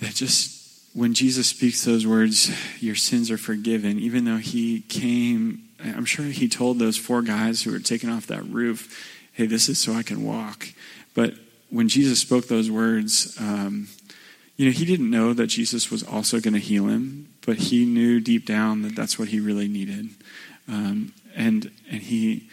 that 0.00 0.14
just, 0.14 0.60
when 0.94 1.14
Jesus 1.14 1.48
speaks 1.48 1.84
those 1.84 2.06
words, 2.06 2.50
Your 2.80 2.94
sins 2.94 3.30
are 3.30 3.38
forgiven, 3.38 3.98
even 3.98 4.24
though 4.24 4.36
he 4.36 4.82
came, 4.82 5.68
I'm 5.82 6.04
sure 6.04 6.26
he 6.26 6.48
told 6.48 6.78
those 6.78 6.98
four 6.98 7.22
guys 7.22 7.62
who 7.62 7.72
were 7.72 7.78
taken 7.78 8.10
off 8.10 8.26
that 8.26 8.44
roof, 8.44 9.08
Hey, 9.32 9.46
this 9.46 9.68
is 9.68 9.78
so 9.78 9.94
I 9.94 10.02
can 10.02 10.22
walk. 10.24 10.68
But 11.14 11.34
when 11.70 11.88
Jesus 11.88 12.20
spoke 12.20 12.48
those 12.48 12.70
words, 12.70 13.34
um, 13.40 13.88
you 14.56 14.66
know, 14.66 14.72
he 14.72 14.84
didn't 14.84 15.10
know 15.10 15.32
that 15.32 15.46
Jesus 15.46 15.90
was 15.90 16.02
also 16.02 16.40
going 16.40 16.54
to 16.54 16.60
heal 16.60 16.86
him, 16.86 17.32
but 17.44 17.56
he 17.56 17.84
knew 17.84 18.20
deep 18.20 18.46
down 18.46 18.82
that 18.82 18.94
that's 18.94 19.18
what 19.18 19.28
he 19.28 19.40
really 19.40 19.68
needed, 19.68 20.10
um, 20.68 21.12
and 21.34 21.70
and 21.90 22.02
he 22.02 22.48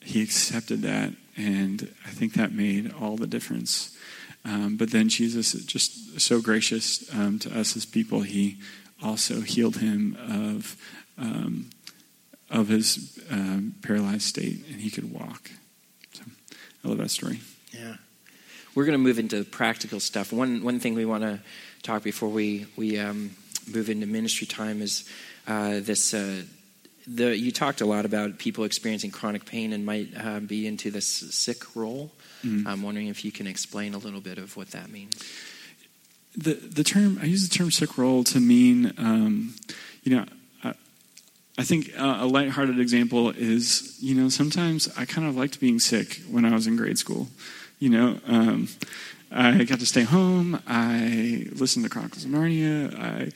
he 0.00 0.22
accepted 0.22 0.82
that, 0.82 1.12
and 1.36 1.94
I 2.06 2.10
think 2.10 2.34
that 2.34 2.52
made 2.52 2.92
all 2.98 3.16
the 3.16 3.26
difference. 3.26 3.96
Um, 4.44 4.76
but 4.76 4.90
then 4.90 5.10
Jesus 5.10 5.52
just 5.52 6.18
so 6.18 6.40
gracious 6.40 7.12
um, 7.14 7.38
to 7.40 7.58
us 7.58 7.76
as 7.76 7.84
people. 7.84 8.22
He 8.22 8.56
also 9.02 9.42
healed 9.42 9.76
him 9.76 10.16
of 10.18 10.76
um, 11.18 11.68
of 12.48 12.68
his 12.68 13.20
um, 13.30 13.74
paralyzed 13.82 14.22
state, 14.22 14.64
and 14.70 14.80
he 14.80 14.90
could 14.90 15.12
walk. 15.12 15.50
So 16.14 16.22
I 16.82 16.88
love 16.88 16.98
that 16.98 17.10
story. 17.10 17.40
Yeah 17.72 17.96
we're 18.80 18.86
going 18.86 18.92
to 18.92 18.98
move 18.98 19.18
into 19.18 19.44
practical 19.44 20.00
stuff. 20.00 20.32
One 20.32 20.64
one 20.64 20.80
thing 20.80 20.94
we 20.94 21.04
want 21.04 21.22
to 21.22 21.38
talk 21.82 22.02
before 22.02 22.30
we 22.30 22.66
we 22.78 22.98
um, 22.98 23.36
move 23.70 23.90
into 23.90 24.06
ministry 24.06 24.46
time 24.46 24.80
is 24.80 25.06
uh, 25.46 25.80
this. 25.80 26.14
Uh, 26.14 26.44
the, 27.06 27.36
you 27.36 27.52
talked 27.52 27.82
a 27.82 27.86
lot 27.86 28.06
about 28.06 28.38
people 28.38 28.64
experiencing 28.64 29.10
chronic 29.10 29.44
pain 29.44 29.74
and 29.74 29.84
might 29.84 30.08
uh, 30.16 30.40
be 30.40 30.66
into 30.66 30.90
this 30.90 31.06
sick 31.06 31.76
role. 31.76 32.10
Mm-hmm. 32.42 32.66
I'm 32.66 32.82
wondering 32.82 33.08
if 33.08 33.22
you 33.22 33.32
can 33.32 33.46
explain 33.46 33.92
a 33.92 33.98
little 33.98 34.20
bit 34.20 34.38
of 34.38 34.56
what 34.56 34.70
that 34.70 34.90
means. 34.90 35.22
The 36.34 36.54
the 36.54 36.84
term 36.84 37.18
I 37.20 37.26
use 37.26 37.46
the 37.46 37.54
term 37.54 37.70
sick 37.70 37.98
role 37.98 38.24
to 38.24 38.40
mean, 38.40 38.94
um, 38.96 39.56
you 40.04 40.16
know, 40.16 40.24
I, 40.64 40.72
I 41.58 41.64
think 41.64 41.90
a 41.98 42.24
lighthearted 42.24 42.80
example 42.80 43.28
is, 43.28 43.98
you 44.00 44.14
know, 44.14 44.30
sometimes 44.30 44.88
I 44.96 45.04
kind 45.04 45.28
of 45.28 45.36
liked 45.36 45.60
being 45.60 45.80
sick 45.80 46.22
when 46.30 46.46
I 46.46 46.54
was 46.54 46.66
in 46.66 46.76
grade 46.76 46.98
school. 46.98 47.28
You 47.80 47.88
know, 47.88 48.20
um, 48.26 48.68
I 49.32 49.64
got 49.64 49.80
to 49.80 49.86
stay 49.86 50.02
home. 50.02 50.60
I 50.66 51.46
listened 51.50 51.82
to 51.86 51.88
Chronicles 51.88 52.26
of 52.26 52.30
Narnia. 52.30 52.92
I, 52.94 53.30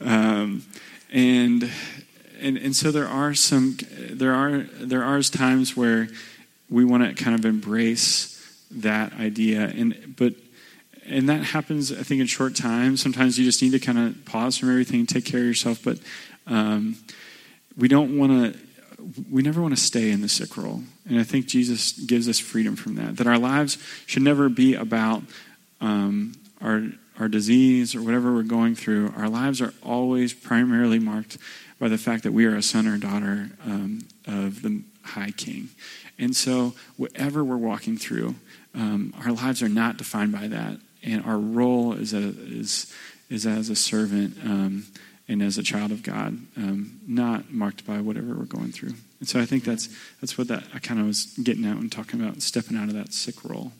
uh, 0.00 0.08
um, 0.08 0.62
and 1.12 1.68
and 2.40 2.56
and 2.56 2.76
so 2.76 2.92
there 2.92 3.08
are 3.08 3.34
some 3.34 3.78
there 4.10 4.32
are 4.32 4.58
there 4.78 5.02
are 5.02 5.20
times 5.22 5.76
where 5.76 6.06
we 6.70 6.84
want 6.84 7.02
to 7.02 7.20
kind 7.20 7.36
of 7.36 7.44
embrace 7.44 8.40
that 8.70 9.12
idea, 9.14 9.64
and 9.64 10.14
but 10.16 10.34
and 11.04 11.28
that 11.28 11.42
happens 11.42 11.90
I 11.90 12.04
think 12.04 12.20
in 12.20 12.28
short 12.28 12.54
time. 12.54 12.96
Sometimes 12.96 13.40
you 13.40 13.44
just 13.44 13.60
need 13.60 13.72
to 13.72 13.80
kind 13.80 13.98
of 13.98 14.24
pause 14.24 14.56
from 14.56 14.70
everything, 14.70 15.04
take 15.04 15.24
care 15.24 15.40
of 15.40 15.46
yourself, 15.46 15.82
but 15.82 15.98
um, 16.46 16.94
we 17.76 17.88
don't 17.88 18.16
want 18.16 18.54
to 18.54 18.60
we 19.30 19.42
never 19.42 19.60
want 19.60 19.76
to 19.76 19.82
stay 19.82 20.10
in 20.10 20.20
the 20.20 20.28
sick 20.28 20.56
role. 20.56 20.82
And 21.08 21.18
I 21.18 21.24
think 21.24 21.46
Jesus 21.46 21.92
gives 21.92 22.28
us 22.28 22.38
freedom 22.38 22.76
from 22.76 22.96
that. 22.96 23.16
That 23.18 23.26
our 23.26 23.38
lives 23.38 23.78
should 24.06 24.22
never 24.22 24.48
be 24.48 24.74
about 24.74 25.22
um, 25.80 26.34
our, 26.60 26.84
our 27.18 27.28
disease 27.28 27.94
or 27.94 28.02
whatever 28.02 28.32
we're 28.32 28.42
going 28.42 28.74
through. 28.74 29.12
Our 29.16 29.28
lives 29.28 29.60
are 29.60 29.74
always 29.82 30.32
primarily 30.32 30.98
marked 30.98 31.38
by 31.78 31.88
the 31.88 31.98
fact 31.98 32.22
that 32.22 32.32
we 32.32 32.46
are 32.46 32.56
a 32.56 32.62
son 32.62 32.86
or 32.86 32.96
daughter 32.98 33.50
um, 33.64 34.00
of 34.26 34.62
the 34.62 34.82
High 35.02 35.32
King. 35.32 35.68
And 36.18 36.34
so, 36.34 36.74
whatever 36.96 37.44
we're 37.44 37.56
walking 37.56 37.98
through, 37.98 38.36
um, 38.74 39.12
our 39.24 39.32
lives 39.32 39.62
are 39.62 39.68
not 39.68 39.96
defined 39.96 40.32
by 40.32 40.46
that. 40.48 40.78
And 41.02 41.24
our 41.24 41.38
role 41.38 41.92
is, 41.92 42.14
a, 42.14 42.18
is, 42.18 42.92
is 43.28 43.46
as 43.46 43.68
a 43.68 43.76
servant 43.76 44.38
um, 44.42 44.86
and 45.28 45.42
as 45.42 45.56
a 45.56 45.62
child 45.62 45.90
of 45.90 46.02
God, 46.02 46.38
um, 46.56 47.00
not 47.06 47.50
marked 47.50 47.86
by 47.86 48.00
whatever 48.00 48.34
we're 48.34 48.44
going 48.44 48.72
through. 48.72 48.94
And 49.20 49.28
so 49.28 49.40
I 49.40 49.46
think 49.46 49.64
that's 49.64 49.88
that's 50.20 50.36
what 50.36 50.48
that 50.48 50.64
I 50.74 50.78
kind 50.78 51.00
of 51.00 51.06
was 51.06 51.26
getting 51.42 51.64
at 51.64 51.76
when 51.76 51.90
talking 51.90 52.20
about 52.20 52.42
stepping 52.42 52.76
out 52.76 52.88
of 52.88 52.94
that 52.94 53.12
sick 53.12 53.44
role. 53.44 53.72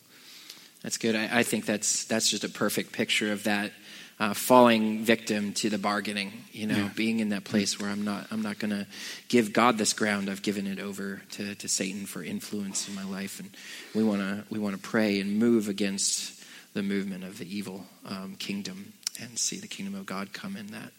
That's 0.82 0.98
good. 0.98 1.14
I, 1.14 1.40
I 1.40 1.42
think 1.42 1.66
that's 1.66 2.04
that's 2.04 2.30
just 2.30 2.44
a 2.44 2.48
perfect 2.48 2.92
picture 2.92 3.32
of 3.32 3.44
that 3.44 3.72
uh, 4.20 4.32
falling 4.32 5.04
victim 5.04 5.52
to 5.54 5.68
the 5.68 5.78
bargaining. 5.78 6.32
You 6.52 6.66
know, 6.66 6.76
yeah. 6.76 6.90
being 6.94 7.20
in 7.20 7.30
that 7.30 7.44
place 7.44 7.78
where 7.78 7.90
I'm 7.90 8.04
not 8.04 8.26
I'm 8.30 8.42
not 8.42 8.58
going 8.58 8.70
to 8.70 8.86
give 9.28 9.52
God 9.52 9.76
this 9.76 9.92
ground. 9.92 10.30
I've 10.30 10.42
given 10.42 10.66
it 10.66 10.78
over 10.78 11.22
to, 11.32 11.54
to 11.54 11.68
Satan 11.68 12.06
for 12.06 12.22
influence 12.22 12.88
in 12.88 12.94
my 12.94 13.04
life, 13.04 13.38
and 13.38 13.50
we 13.94 14.02
want 14.02 14.20
to 14.20 14.44
we 14.50 14.58
want 14.58 14.76
to 14.76 14.80
pray 14.80 15.20
and 15.20 15.38
move 15.38 15.68
against 15.68 16.42
the 16.72 16.82
movement 16.82 17.24
of 17.24 17.38
the 17.38 17.56
evil 17.56 17.84
um, 18.06 18.36
kingdom 18.36 18.94
and 19.20 19.38
see 19.38 19.58
the 19.58 19.68
kingdom 19.68 19.94
of 19.94 20.06
God 20.06 20.32
come 20.32 20.56
in 20.56 20.68
that. 20.68 20.92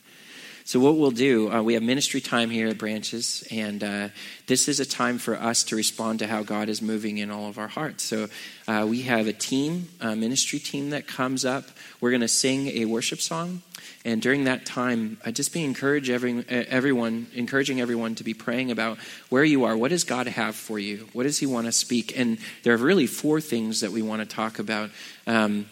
So, 0.68 0.80
what 0.80 0.96
we'll 0.96 1.12
do, 1.12 1.52
uh, 1.52 1.62
we 1.62 1.76
have 1.76 1.84
ministry 1.84 2.22
time 2.22 2.50
here 2.50 2.68
at 2.68 2.80
Branches, 2.80 3.48
and 3.52 3.84
uh, 3.84 4.10
this 4.48 4.68
is 4.68 4.80
a 4.80 4.86
time 4.86 5.20
for 5.20 5.36
us 5.36 5.64
to 5.66 5.76
respond 5.76 6.18
to 6.20 6.28
how 6.28 6.42
God 6.42 6.70
is 6.70 6.82
moving 6.82 7.20
in 7.20 7.30
all 7.30 7.48
of 7.48 7.60
our 7.60 7.68
hearts. 7.68 8.04
So, 8.04 8.30
uh, 8.68 8.88
we 8.90 9.04
have 9.04 9.28
a 9.28 9.32
team, 9.32 9.90
a 10.02 10.16
ministry 10.16 10.58
team 10.58 10.90
that 10.90 11.06
comes 11.06 11.46
up. 11.46 11.66
We're 12.02 12.10
going 12.10 12.22
to 12.22 12.28
sing 12.28 12.70
a 12.70 12.86
worship 12.86 13.22
song. 13.22 13.62
And 14.06 14.24
during 14.24 14.46
that 14.46 14.66
time, 14.66 15.20
I 15.24 15.30
just 15.30 15.54
be 15.54 15.64
encourage 15.64 16.10
every, 16.10 16.44
everyone, 16.50 17.28
encouraging 17.36 17.80
everyone 17.80 18.16
to 18.16 18.24
be 18.24 18.34
praying 18.34 18.72
about 18.72 18.98
where 19.30 19.44
you 19.44 19.66
are. 19.66 19.78
What 19.78 19.90
does 19.90 20.04
God 20.04 20.26
have 20.26 20.56
for 20.56 20.80
you? 20.80 21.08
What 21.14 21.24
does 21.24 21.38
He 21.38 21.46
want 21.46 21.68
to 21.68 21.72
speak? 21.72 22.18
And 22.18 22.40
there 22.64 22.74
are 22.74 22.78
really 22.78 23.06
four 23.06 23.40
things 23.40 23.82
that 23.82 23.92
we 23.92 24.02
want 24.02 24.28
to 24.28 24.36
talk 24.36 24.58
about. 24.58 24.90
Um, 25.28 25.68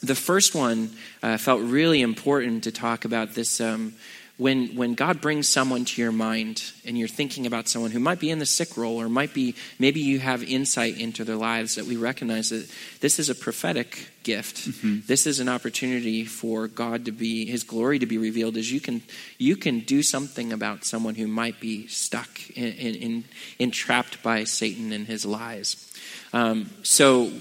the 0.00 0.14
first 0.14 0.54
one 0.54 0.90
uh, 1.24 1.38
felt 1.38 1.60
really 1.60 2.02
important 2.02 2.62
to 2.64 2.72
talk 2.72 3.04
about 3.04 3.34
this. 3.34 3.60
Um, 3.60 3.94
when, 4.38 4.76
when 4.76 4.94
God 4.94 5.20
brings 5.20 5.48
someone 5.48 5.84
to 5.84 6.00
your 6.00 6.12
mind 6.12 6.62
and 6.86 6.96
you're 6.96 7.08
thinking 7.08 7.44
about 7.44 7.68
someone 7.68 7.90
who 7.90 7.98
might 7.98 8.20
be 8.20 8.30
in 8.30 8.38
the 8.38 8.46
sick 8.46 8.76
role 8.76 9.00
or 9.00 9.08
might 9.08 9.34
be, 9.34 9.56
maybe 9.80 9.98
you 9.98 10.20
have 10.20 10.44
insight 10.44 10.96
into 10.96 11.24
their 11.24 11.36
lives, 11.36 11.74
that 11.74 11.86
we 11.86 11.96
recognize 11.96 12.50
that 12.50 12.70
this 13.00 13.18
is 13.18 13.28
a 13.28 13.34
prophetic 13.34 14.08
gift. 14.22 14.68
Mm-hmm. 14.68 15.00
This 15.06 15.26
is 15.26 15.40
an 15.40 15.48
opportunity 15.48 16.24
for 16.24 16.68
God 16.68 17.04
to 17.06 17.12
be, 17.12 17.46
His 17.46 17.64
glory 17.64 17.98
to 17.98 18.06
be 18.06 18.16
revealed 18.16 18.56
as 18.56 18.70
you 18.70 18.80
can, 18.80 19.02
you 19.38 19.56
can 19.56 19.80
do 19.80 20.04
something 20.04 20.52
about 20.52 20.84
someone 20.84 21.16
who 21.16 21.26
might 21.26 21.58
be 21.58 21.88
stuck, 21.88 22.28
in, 22.50 22.72
in, 22.74 22.94
in 22.94 23.24
entrapped 23.58 24.22
by 24.22 24.44
Satan 24.44 24.92
and 24.92 25.06
his 25.08 25.26
lies. 25.26 25.92
Um, 26.32 26.70
so 26.84 27.32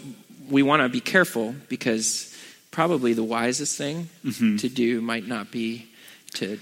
we 0.49 0.63
want 0.63 0.81
to 0.81 0.89
be 0.89 1.01
careful 1.01 1.53
because 1.69 2.35
probably 2.71 3.13
the 3.13 3.23
wisest 3.23 3.77
thing 3.77 4.09
mm-hmm. 4.25 4.55
to 4.57 4.67
do 4.67 4.99
might 4.99 5.27
not 5.27 5.51
be 5.51 5.87
to 6.33 6.59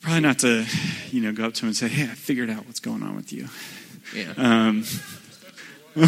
probably 0.00 0.20
not 0.20 0.38
to, 0.40 0.64
you 1.10 1.20
know, 1.20 1.32
go 1.32 1.46
up 1.46 1.54
to 1.54 1.62
him 1.62 1.68
and 1.68 1.76
say, 1.76 1.88
"Hey, 1.88 2.04
I 2.04 2.14
figured 2.14 2.50
out 2.50 2.66
what's 2.66 2.80
going 2.80 3.02
on 3.02 3.16
with 3.16 3.32
you." 3.32 3.48
Yeah. 4.14 4.32
Um, 4.36 4.84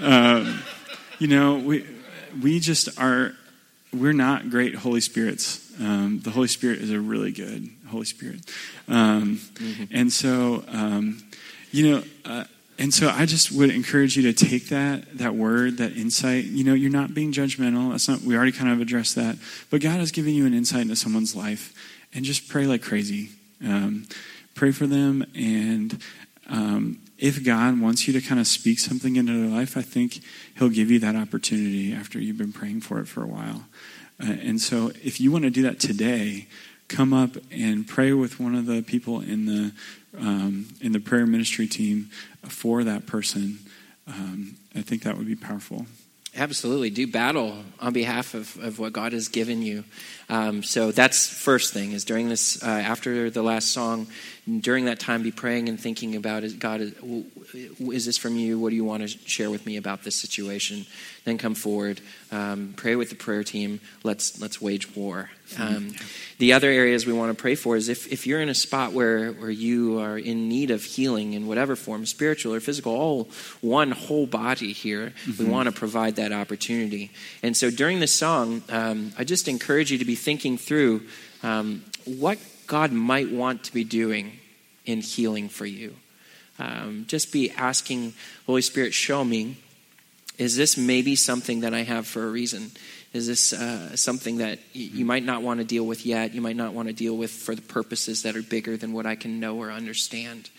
um, 0.00 0.62
you 1.18 1.28
know, 1.28 1.58
we 1.58 1.86
we 2.42 2.60
just 2.60 2.98
are. 2.98 3.34
We're 3.92 4.12
not 4.12 4.50
great 4.50 4.74
Holy 4.74 5.00
Spirits. 5.00 5.60
Um, 5.80 6.20
the 6.22 6.30
Holy 6.30 6.48
Spirit 6.48 6.80
is 6.80 6.90
a 6.90 7.00
really 7.00 7.30
good 7.30 7.68
Holy 7.88 8.04
Spirit, 8.04 8.40
um, 8.88 9.38
mm-hmm. 9.54 9.84
and 9.92 10.12
so 10.12 10.64
um, 10.68 11.22
you 11.70 11.90
know. 11.90 12.02
Uh, 12.24 12.44
and 12.76 12.92
so 12.92 13.08
I 13.08 13.24
just 13.24 13.52
would 13.52 13.70
encourage 13.70 14.16
you 14.16 14.24
to 14.24 14.32
take 14.32 14.68
that 14.70 15.18
that 15.18 15.36
word, 15.36 15.76
that 15.76 15.96
insight. 15.96 16.44
You 16.44 16.64
know, 16.64 16.74
you're 16.74 16.90
not 16.90 17.14
being 17.14 17.32
judgmental. 17.32 17.92
That's 17.92 18.08
not. 18.08 18.22
We 18.22 18.36
already 18.36 18.50
kind 18.50 18.70
of 18.70 18.80
addressed 18.80 19.14
that. 19.14 19.36
But 19.70 19.80
God 19.80 20.00
has 20.00 20.10
given 20.10 20.34
you 20.34 20.44
an 20.44 20.54
insight 20.54 20.82
into 20.82 20.96
someone's 20.96 21.36
life, 21.36 21.72
and 22.14 22.24
just 22.24 22.48
pray 22.48 22.66
like 22.66 22.82
crazy. 22.82 23.30
Um, 23.64 24.06
pray 24.54 24.70
for 24.70 24.86
them 24.86 25.26
and 25.34 26.00
um, 26.48 27.00
if 27.18 27.44
God 27.44 27.80
wants 27.80 28.06
you 28.06 28.12
to 28.14 28.20
kind 28.20 28.40
of 28.40 28.46
speak 28.46 28.78
something 28.78 29.16
into 29.16 29.32
their 29.32 29.50
life, 29.50 29.76
I 29.76 29.82
think 29.82 30.20
He'll 30.58 30.68
give 30.68 30.90
you 30.90 30.98
that 31.00 31.16
opportunity 31.16 31.92
after 31.92 32.18
you've 32.18 32.38
been 32.38 32.52
praying 32.52 32.82
for 32.82 33.00
it 33.00 33.06
for 33.06 33.22
a 33.22 33.26
while. 33.26 33.64
Uh, 34.22 34.32
and 34.42 34.60
so, 34.60 34.92
if 35.02 35.20
you 35.20 35.32
want 35.32 35.44
to 35.44 35.50
do 35.50 35.62
that 35.62 35.80
today, 35.80 36.46
come 36.88 37.12
up 37.12 37.30
and 37.50 37.86
pray 37.86 38.12
with 38.12 38.38
one 38.38 38.54
of 38.54 38.66
the 38.66 38.82
people 38.82 39.20
in 39.20 39.46
the 39.46 39.72
um, 40.18 40.66
in 40.80 40.92
the 40.92 41.00
prayer 41.00 41.26
ministry 41.26 41.66
team 41.66 42.10
for 42.42 42.84
that 42.84 43.06
person. 43.06 43.58
Um, 44.06 44.56
I 44.74 44.82
think 44.82 45.02
that 45.04 45.16
would 45.16 45.26
be 45.26 45.34
powerful. 45.34 45.86
Absolutely. 46.36 46.90
Do 46.90 47.06
battle 47.06 47.58
on 47.78 47.92
behalf 47.92 48.34
of, 48.34 48.56
of 48.58 48.78
what 48.78 48.92
God 48.92 49.12
has 49.12 49.28
given 49.28 49.62
you. 49.62 49.84
Um, 50.28 50.62
so 50.62 50.90
that's 50.90 51.26
first 51.26 51.72
thing 51.72 51.92
is 51.92 52.04
during 52.04 52.28
this, 52.28 52.62
uh, 52.62 52.66
after 52.66 53.30
the 53.30 53.42
last 53.42 53.72
song, 53.72 54.06
during 54.60 54.84
that 54.86 55.00
time, 55.00 55.22
be 55.22 55.30
praying 55.30 55.68
and 55.68 55.80
thinking 55.80 56.16
about 56.16 56.44
it. 56.44 56.58
God, 56.58 56.80
is 57.80 58.04
this 58.04 58.18
from 58.18 58.36
you? 58.36 58.58
What 58.58 58.70
do 58.70 58.76
you 58.76 58.84
want 58.84 59.02
to 59.02 59.08
share 59.08 59.50
with 59.50 59.64
me 59.64 59.76
about 59.78 60.02
this 60.02 60.16
situation? 60.16 60.84
Then 61.24 61.38
come 61.38 61.54
forward, 61.54 62.00
um, 62.30 62.74
pray 62.76 62.94
with 62.94 63.08
the 63.08 63.16
prayer 63.16 63.42
team. 63.42 63.80
Let's 64.02 64.38
let's 64.40 64.60
wage 64.60 64.94
war. 64.94 65.30
Um, 65.58 65.94
the 66.38 66.52
other 66.52 66.68
areas 66.68 67.06
we 67.06 67.12
want 67.12 67.36
to 67.36 67.40
pray 67.40 67.54
for 67.54 67.76
is 67.76 67.88
if, 67.88 68.10
if 68.10 68.26
you're 68.26 68.40
in 68.40 68.48
a 68.48 68.54
spot 68.54 68.92
where, 68.92 69.30
where 69.32 69.50
you 69.50 70.00
are 70.00 70.18
in 70.18 70.48
need 70.48 70.70
of 70.70 70.82
healing 70.82 71.34
in 71.34 71.46
whatever 71.46 71.76
form, 71.76 72.06
spiritual 72.06 72.54
or 72.54 72.60
physical, 72.60 72.92
all 72.92 73.28
one 73.60 73.90
whole 73.90 74.26
body 74.26 74.72
here, 74.72 75.12
mm-hmm. 75.26 75.44
we 75.44 75.48
want 75.48 75.66
to 75.66 75.72
provide 75.72 76.16
that 76.16 76.32
opportunity. 76.32 77.10
And 77.42 77.56
so 77.56 77.70
during 77.70 78.00
this 78.00 78.12
song, 78.12 78.62
um, 78.70 79.12
I 79.18 79.24
just 79.24 79.46
encourage 79.46 79.92
you 79.92 79.98
to 79.98 80.04
be 80.04 80.13
thinking 80.14 80.58
through 80.58 81.02
um, 81.42 81.84
what 82.04 82.38
God 82.66 82.92
might 82.92 83.30
want 83.30 83.64
to 83.64 83.72
be 83.72 83.84
doing 83.84 84.32
in 84.86 85.00
healing 85.00 85.48
for 85.48 85.66
you. 85.66 85.94
Um, 86.58 87.04
just 87.08 87.32
be 87.32 87.50
asking, 87.50 88.14
Holy 88.46 88.62
Spirit, 88.62 88.94
show 88.94 89.24
me. 89.24 89.56
Is 90.38 90.56
this 90.56 90.76
maybe 90.76 91.16
something 91.16 91.60
that 91.60 91.74
I 91.74 91.82
have 91.82 92.06
for 92.06 92.26
a 92.26 92.30
reason? 92.30 92.70
Is 93.12 93.28
this 93.28 93.52
uh, 93.52 93.94
something 93.96 94.38
that 94.38 94.58
y- 94.74 94.90
you 94.92 95.04
might 95.04 95.24
not 95.24 95.42
want 95.42 95.60
to 95.60 95.64
deal 95.64 95.86
with 95.86 96.04
yet? 96.04 96.34
You 96.34 96.40
might 96.40 96.56
not 96.56 96.74
want 96.74 96.88
to 96.88 96.94
deal 96.94 97.16
with 97.16 97.30
for 97.30 97.54
the 97.54 97.62
purposes 97.62 98.22
that 98.22 98.36
are 98.36 98.42
bigger 98.42 98.76
than 98.76 98.92
what 98.92 99.06
I 99.06 99.14
can 99.14 99.38
know 99.38 99.56
or 99.56 99.70
understand. 99.70 100.50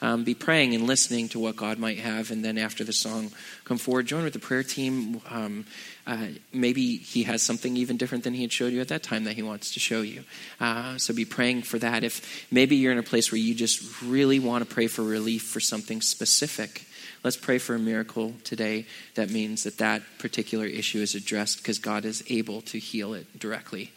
Um, 0.00 0.22
be 0.22 0.34
praying 0.34 0.74
and 0.74 0.86
listening 0.86 1.28
to 1.30 1.40
what 1.40 1.56
God 1.56 1.78
might 1.78 1.98
have, 1.98 2.30
and 2.30 2.44
then 2.44 2.56
after 2.56 2.84
the 2.84 2.92
song, 2.92 3.32
come 3.64 3.78
forward, 3.78 4.06
join 4.06 4.22
with 4.22 4.32
the 4.32 4.38
prayer 4.38 4.62
team. 4.62 5.20
Um, 5.28 5.66
uh, 6.06 6.28
maybe 6.52 6.96
He 6.96 7.24
has 7.24 7.42
something 7.42 7.76
even 7.76 7.96
different 7.96 8.22
than 8.22 8.32
He 8.34 8.42
had 8.42 8.52
showed 8.52 8.72
you 8.72 8.80
at 8.80 8.88
that 8.88 9.02
time 9.02 9.24
that 9.24 9.34
He 9.34 9.42
wants 9.42 9.74
to 9.74 9.80
show 9.80 10.02
you. 10.02 10.22
Uh, 10.60 10.98
so 10.98 11.12
be 11.12 11.24
praying 11.24 11.62
for 11.62 11.78
that. 11.80 12.04
If 12.04 12.46
maybe 12.52 12.76
you're 12.76 12.92
in 12.92 12.98
a 12.98 13.02
place 13.02 13.32
where 13.32 13.40
you 13.40 13.54
just 13.54 14.02
really 14.02 14.38
want 14.38 14.66
to 14.66 14.72
pray 14.72 14.86
for 14.86 15.02
relief 15.02 15.42
for 15.42 15.58
something 15.58 16.00
specific, 16.00 16.86
let's 17.24 17.36
pray 17.36 17.58
for 17.58 17.74
a 17.74 17.78
miracle 17.78 18.34
today 18.44 18.86
that 19.16 19.30
means 19.30 19.64
that 19.64 19.78
that 19.78 20.02
particular 20.18 20.66
issue 20.66 21.00
is 21.00 21.16
addressed 21.16 21.58
because 21.58 21.78
God 21.80 22.04
is 22.04 22.22
able 22.28 22.60
to 22.62 22.78
heal 22.78 23.14
it 23.14 23.38
directly. 23.38 23.90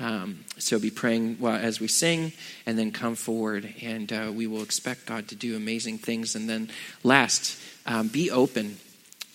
Um, 0.00 0.44
so 0.56 0.78
be 0.78 0.90
praying 0.90 1.36
well, 1.40 1.56
as 1.56 1.78
we 1.78 1.86
sing, 1.86 2.32
and 2.64 2.78
then 2.78 2.90
come 2.90 3.14
forward, 3.14 3.74
and 3.82 4.10
uh, 4.10 4.32
we 4.34 4.46
will 4.46 4.62
expect 4.62 5.04
God 5.04 5.28
to 5.28 5.34
do 5.34 5.56
amazing 5.56 5.98
things. 5.98 6.34
And 6.34 6.48
then, 6.48 6.70
last, 7.04 7.60
um, 7.84 8.08
be 8.08 8.30
open. 8.30 8.78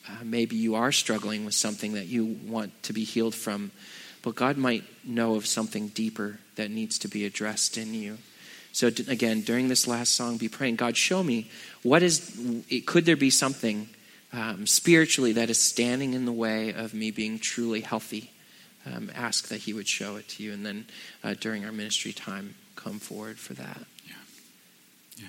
Uh, 0.09 0.23
maybe 0.23 0.55
you 0.55 0.73
are 0.73 0.91
struggling 0.91 1.45
with 1.45 1.53
something 1.53 1.93
that 1.93 2.07
you 2.07 2.37
want 2.47 2.81
to 2.83 2.93
be 2.93 3.03
healed 3.03 3.35
from, 3.35 3.71
but 4.23 4.33
God 4.33 4.57
might 4.57 4.83
know 5.03 5.35
of 5.35 5.45
something 5.45 5.89
deeper 5.89 6.39
that 6.55 6.71
needs 6.71 6.97
to 6.99 7.07
be 7.07 7.25
addressed 7.25 7.77
in 7.77 7.93
you. 7.93 8.17
So 8.71 8.87
again, 8.87 9.41
during 9.41 9.67
this 9.67 9.87
last 9.87 10.15
song, 10.15 10.37
be 10.37 10.49
praying, 10.49 10.75
God, 10.77 10.97
show 10.97 11.23
me 11.23 11.49
what 11.81 12.03
is. 12.03 12.37
Could 12.85 13.05
there 13.05 13.15
be 13.15 13.29
something 13.29 13.87
um, 14.33 14.67
spiritually 14.67 15.31
that 15.33 15.49
is 15.49 15.59
standing 15.59 16.13
in 16.13 16.25
the 16.25 16.33
way 16.33 16.73
of 16.73 16.93
me 16.93 17.11
being 17.11 17.39
truly 17.39 17.81
healthy? 17.81 18.31
Um, 18.85 19.11
ask 19.15 19.47
that 19.47 19.61
He 19.61 19.73
would 19.73 19.87
show 19.87 20.15
it 20.15 20.27
to 20.29 20.43
you. 20.43 20.53
And 20.53 20.65
then 20.65 20.85
uh, 21.23 21.35
during 21.39 21.65
our 21.65 21.71
ministry 21.71 22.13
time, 22.13 22.55
come 22.75 22.99
forward 22.99 23.39
for 23.39 23.53
that. 23.53 23.81
Yeah. 24.07 24.13
Yeah. 25.17 25.27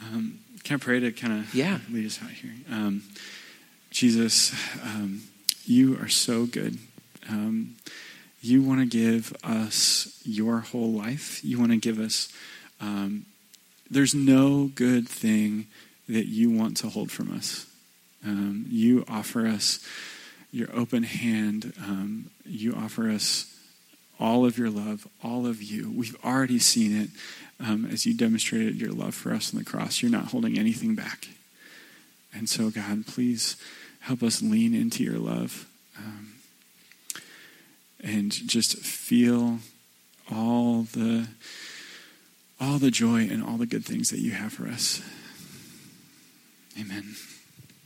Um, 0.00 0.40
can 0.64 0.76
I 0.76 0.78
pray 0.78 1.00
to 1.00 1.12
kind 1.12 1.40
of 1.40 1.54
yeah. 1.54 1.78
lead 1.90 2.06
us 2.06 2.22
out 2.22 2.30
here? 2.30 2.54
Um, 2.70 3.02
Jesus, 3.90 4.54
um, 4.82 5.22
you 5.64 5.98
are 5.98 6.08
so 6.08 6.46
good. 6.46 6.78
Um, 7.28 7.76
you 8.40 8.62
want 8.62 8.80
to 8.80 8.86
give 8.86 9.32
us 9.44 10.20
your 10.24 10.60
whole 10.60 10.92
life. 10.92 11.44
You 11.44 11.58
want 11.58 11.72
to 11.72 11.78
give 11.78 11.98
us. 11.98 12.28
Um, 12.80 13.26
there's 13.90 14.14
no 14.14 14.70
good 14.74 15.08
thing 15.08 15.66
that 16.08 16.26
you 16.26 16.50
want 16.50 16.76
to 16.78 16.88
hold 16.88 17.12
from 17.12 17.32
us. 17.32 17.66
you 18.24 19.04
offer 19.08 19.46
us 19.46 19.86
your 20.52 20.68
open 20.74 21.02
hand. 21.02 21.72
Um, 21.78 22.30
you 22.44 22.74
offer 22.74 23.10
us 23.10 23.52
all 24.20 24.44
of 24.44 24.58
your 24.58 24.70
love, 24.70 25.08
all 25.24 25.46
of 25.46 25.62
you. 25.62 25.90
We've 25.90 26.16
already 26.24 26.58
seen 26.58 26.96
it 26.96 27.10
um, 27.58 27.86
as 27.86 28.06
you 28.06 28.14
demonstrated 28.14 28.76
your 28.76 28.92
love 28.92 29.14
for 29.14 29.32
us 29.32 29.52
on 29.52 29.58
the 29.58 29.64
cross. 29.64 30.02
You're 30.02 30.12
not 30.12 30.26
holding 30.26 30.58
anything 30.58 30.94
back. 30.94 31.28
And 32.34 32.48
so, 32.48 32.70
God, 32.70 33.06
please 33.06 33.56
help 34.00 34.22
us 34.22 34.42
lean 34.42 34.74
into 34.74 35.02
your 35.02 35.18
love 35.18 35.66
um, 35.98 36.34
and 38.02 38.30
just 38.30 38.78
feel 38.78 39.58
all 40.30 40.82
the 40.82 41.28
all 42.60 42.78
the 42.78 42.92
joy 42.92 43.22
and 43.28 43.42
all 43.42 43.56
the 43.56 43.66
good 43.66 43.84
things 43.84 44.10
that 44.10 44.20
you 44.20 44.30
have 44.30 44.52
for 44.52 44.68
us. 44.68 45.02
Amen. 46.78 47.16